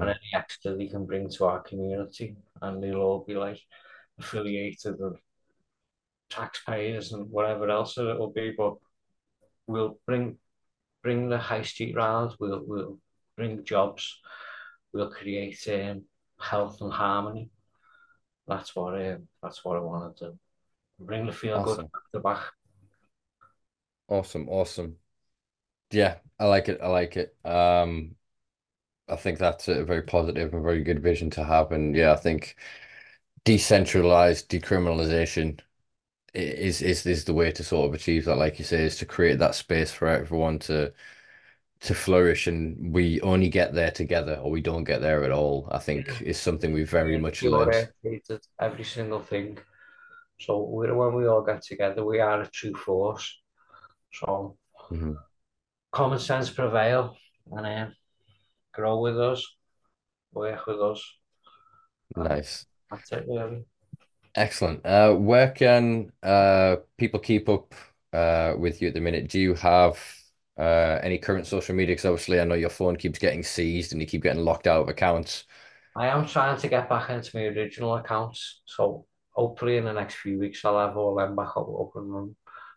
[0.00, 3.60] and mhm, any extra they can bring to our community, and they'll all be like
[4.18, 5.18] affiliated with
[6.28, 8.54] taxpayers and whatever else it will be.
[8.56, 8.74] But
[9.66, 10.38] we'll bring
[11.02, 12.36] bring the high street round.
[12.40, 12.98] We'll we'll
[13.36, 14.18] bring jobs.
[14.92, 16.04] We'll create um,
[16.40, 17.50] health and harmony.
[18.48, 20.38] That's what um, that's what I want to do.
[21.00, 22.42] Bring the feel good back to back.
[24.08, 24.48] Awesome.
[24.48, 24.98] Awesome.
[25.92, 26.80] Yeah, I like it.
[26.82, 27.36] I like it.
[27.44, 28.16] Um,
[29.10, 31.72] I think that's a very positive and very good vision to have.
[31.72, 32.56] And yeah, I think
[33.44, 35.60] decentralized decriminalization
[36.34, 39.06] is is is the way to sort of achieve that, like you say, is to
[39.06, 40.92] create that space for everyone to
[41.82, 42.46] to flourish.
[42.46, 45.68] And we only get there together, or we don't get there at all.
[45.72, 47.88] I think is something we very much We learned.
[48.60, 49.58] every single thing.
[50.40, 53.40] So when we all get together, we are a true force.
[54.12, 54.56] So
[54.90, 55.16] Mhm.
[55.92, 57.16] common sense prevail
[57.52, 57.94] and um,
[58.72, 59.46] grow with us,
[60.32, 61.02] work with us.
[62.16, 62.66] Nice.
[62.90, 63.64] that's it, really.
[64.34, 64.84] Excellent.
[64.86, 67.74] Uh, where can uh people keep up
[68.12, 69.28] uh with you at the minute?
[69.28, 69.98] Do you have
[70.58, 71.94] uh any current social media?
[71.94, 74.82] Because obviously I know your phone keeps getting seized and you keep getting locked out
[74.82, 75.44] of accounts.
[75.96, 78.62] I am trying to get back into my original accounts.
[78.66, 82.12] So hopefully in the next few weeks I'll have all them back up, up and
[82.12, 82.36] running.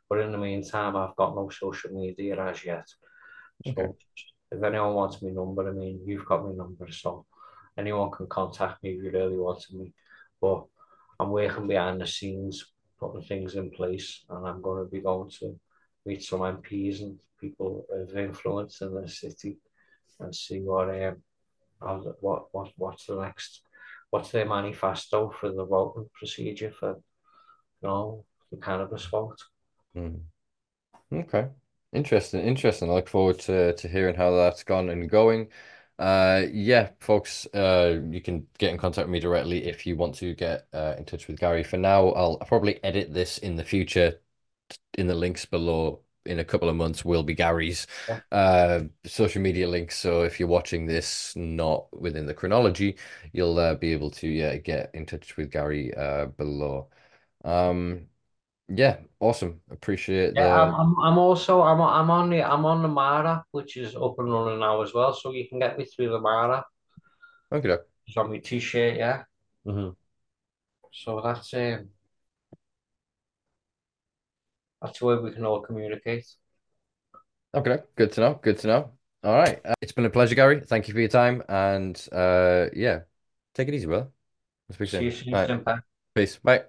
[0.10, 2.86] But in the meantime, I've got no social media as yet.
[3.65, 3.94] Okay.
[4.54, 7.26] If anyone wants my number, I mean, you've got my number, so
[7.78, 9.94] anyone can contact me if you really want me.
[10.40, 10.66] But
[11.20, 12.66] I'm working behind the scenes,
[13.00, 15.60] putting things in place, and I'm going to be going to
[16.06, 19.58] meet some MPs and people of influence in the city
[20.20, 20.90] and see what
[21.82, 23.62] um what what what's the next
[24.10, 26.92] what's their manifesto for the voting procedure for
[27.82, 29.40] you know the cannabis vote.
[29.98, 30.22] Mm.
[31.12, 31.48] Okay.
[31.94, 32.90] Interesting, interesting.
[32.90, 35.49] I look forward to to hearing how that's gone and going.
[35.99, 40.15] Uh yeah, folks, uh you can get in contact with me directly if you want
[40.15, 41.64] to get uh, in touch with Gary.
[41.64, 44.20] For now, I'll probably edit this in the future
[44.98, 48.22] in the links below in a couple of months will be Gary's Yeah.
[48.32, 49.98] uh social media links.
[49.99, 52.98] So if you're watching this not within the chronology,
[53.34, 56.90] you'll uh, be able to yeah get in touch with Gary uh below.
[57.45, 58.07] Um
[58.68, 59.61] yeah, awesome.
[59.69, 63.77] Appreciate Yeah, I'm, I'm, I'm also I'm, I'm on the I'm on the Mara, which
[63.77, 65.14] is up and running now as well.
[65.14, 66.64] So you can get me through the Mara.
[67.52, 67.77] okay.
[68.07, 69.23] It's on my t-shirt, yeah.
[69.65, 69.95] Mhm.
[70.94, 71.90] So that's um
[74.81, 76.26] that's the way we can all communicate.
[77.56, 78.34] Okay, good to know.
[78.41, 78.91] Good to know.
[79.23, 79.61] All right.
[79.64, 80.61] Uh, it's been a pleasure, Gary.
[80.61, 81.44] Thank you for your time.
[81.48, 83.02] And uh yeah,
[83.53, 84.10] take it easy, brother.
[84.69, 85.11] We'll speak See you soon.
[85.11, 85.56] soon, All right.
[86.15, 86.38] Peace.
[86.38, 86.65] Bye.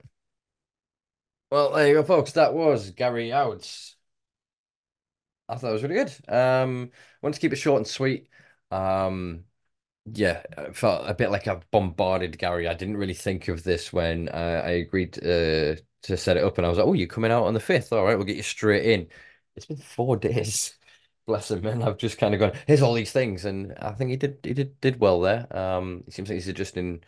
[1.50, 2.32] Well, there you go, folks.
[2.32, 3.96] That was Gary Youds.
[5.48, 6.12] I thought it was really good.
[6.28, 6.90] Um,
[7.22, 8.28] wanted to keep it short and sweet.
[8.70, 9.44] Um,
[10.06, 12.68] yeah, it felt a bit like I bombarded Gary.
[12.68, 16.58] I didn't really think of this when uh, I agreed uh, to set it up,
[16.58, 17.92] and I was like, "Oh, you're coming out on the 5th.
[17.92, 19.08] All right, we'll get you straight in."
[19.56, 20.76] It's been four days.
[21.26, 21.82] Bless him, man.
[21.82, 24.54] I've just kind of gone, here's all these things, and I think he did he
[24.54, 25.46] did did well there.
[25.56, 27.04] Um, he seems like he's adjusting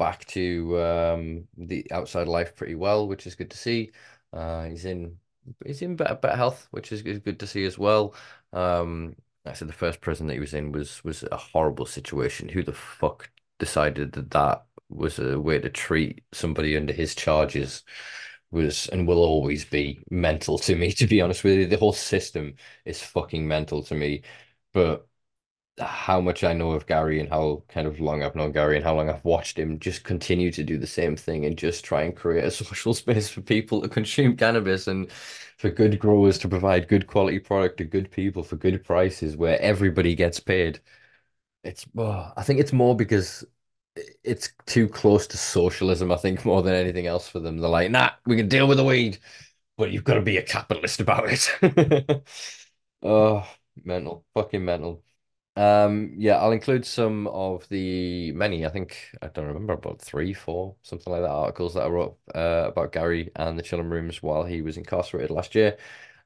[0.00, 3.92] back to um the outside life pretty well, which is good to see.
[4.32, 5.18] Uh, he's in
[5.66, 8.14] he's in better better health, which is, good to see as well.
[8.52, 9.16] Um,
[9.46, 12.48] I said the first prison that he was in was was a horrible situation.
[12.48, 17.84] Who the fuck decided that that was a way to treat somebody under his charges
[18.50, 21.66] was and will always be mental to me, to be honest with you.
[21.66, 22.54] The whole system
[22.84, 24.22] is fucking mental to me.
[24.72, 25.06] But
[25.80, 28.84] how much I know of Gary and how kind of long I've known Gary and
[28.84, 32.02] how long I've watched him just continue to do the same thing and just try
[32.02, 35.10] and create a social space for people to consume cannabis and
[35.58, 39.60] for good growers to provide good quality product to good people for good prices where
[39.60, 40.80] everybody gets paid.
[41.64, 43.44] It's, oh, I think it's more because
[44.24, 47.58] it's too close to socialism, I think, more than anything else for them.
[47.58, 49.18] They're like, nah, we can deal with the weed,
[49.78, 52.24] but you've got to be a capitalist about it.
[53.02, 53.48] Oh,
[53.84, 55.04] mental, fucking mental.
[55.60, 60.32] Um, yeah, I'll include some of the many, I think, I don't remember, about three,
[60.32, 64.22] four, something like that, articles that I wrote uh, about Gary and the Chillin Rooms
[64.22, 65.76] while he was incarcerated last year.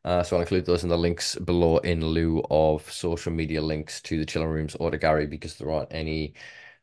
[0.05, 4.01] Uh, so I'll include those in the links below in lieu of social media links
[4.03, 6.35] to the Chillin Rooms or to Gary because there aren't any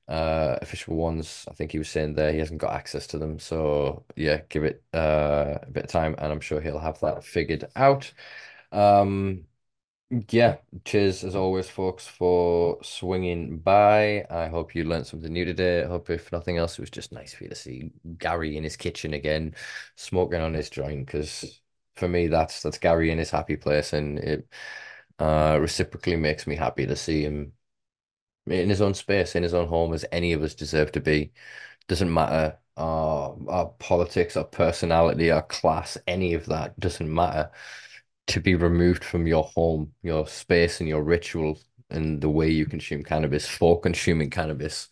[0.09, 1.45] uh official ones.
[1.49, 3.39] I think he was saying there he hasn't got access to them.
[3.39, 7.23] So yeah, give it uh, a bit of time and I'm sure he'll have that
[7.23, 8.11] figured out.
[8.71, 9.45] Um,
[10.29, 14.25] yeah, cheers as always, folks, for swinging by.
[14.29, 15.83] I hope you learned something new today.
[15.83, 18.63] I hope, if nothing else, it was just nice for you to see Gary in
[18.63, 19.55] his kitchen again,
[19.95, 21.05] smoking on his joint.
[21.05, 21.61] Because
[21.95, 24.47] for me, that's that's Gary in his happy place, and it
[25.19, 27.53] uh reciprocally makes me happy to see him
[28.47, 31.31] in his own space, in his own home, as any of us deserve to be.
[31.88, 37.51] Doesn't matter our our politics, our personality, our class, any of that doesn't matter
[38.31, 41.59] to be removed from your home, your space, and your ritual,
[41.89, 44.89] and the way you consume cannabis for consuming cannabis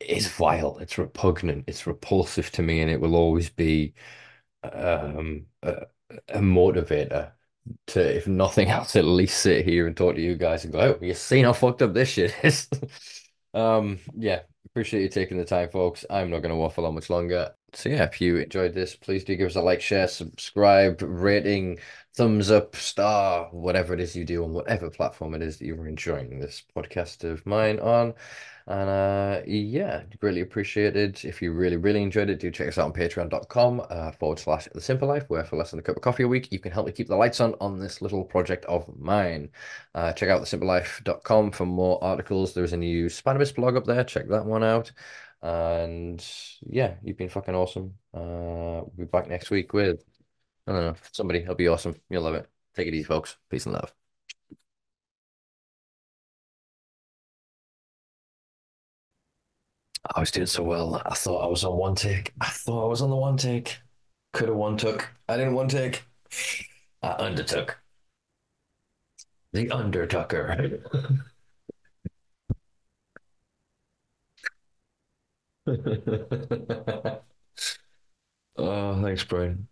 [0.00, 0.78] is vile.
[0.78, 1.64] It's repugnant.
[1.66, 3.94] It's repulsive to me, and it will always be
[4.64, 5.86] um, a,
[6.30, 7.32] a motivator
[7.88, 10.80] to, if nothing else, at least sit here and talk to you guys and go,
[10.80, 12.68] "Oh, you seen how fucked up this shit is."
[13.54, 16.04] Um, yeah, appreciate you taking the time, folks.
[16.10, 17.54] I'm not going to waffle on much longer.
[17.74, 21.78] So yeah, if you enjoyed this, please do give us a like, share, subscribe, rating,
[22.14, 25.86] thumbs up, star, whatever it is you do on whatever platform it is that you're
[25.88, 28.14] enjoying this podcast of mine on.
[28.66, 31.22] And uh, yeah, greatly appreciated.
[31.22, 34.68] If you really, really enjoyed it, do check us out on patreon.com uh, forward slash
[34.72, 36.72] the Simpa Life, where for less than a cup of coffee a week, you can
[36.72, 39.50] help me keep the lights on on this little project of mine.
[39.94, 42.54] Uh, check out thesimpalife.com for more articles.
[42.54, 44.02] There's a new Spannabis blog up there.
[44.02, 44.92] Check that one out.
[45.44, 46.26] And
[46.62, 47.96] yeah, you've been fucking awesome.
[48.14, 50.04] Uh, we'll be back next week with,
[50.66, 51.40] I don't know, somebody.
[51.40, 51.96] It'll be awesome.
[52.10, 52.48] You'll love it.
[52.74, 53.38] Take it easy, folks.
[53.50, 53.94] Peace and love.
[60.14, 61.00] I was doing so well.
[61.06, 62.32] I thought I was on one take.
[62.40, 63.80] I thought I was on the one take.
[64.32, 65.10] Could have one took.
[65.28, 66.04] I didn't one take.
[67.02, 67.80] I undertook.
[69.52, 70.82] The Undertucker.
[78.56, 79.68] Oh, thanks, Brian.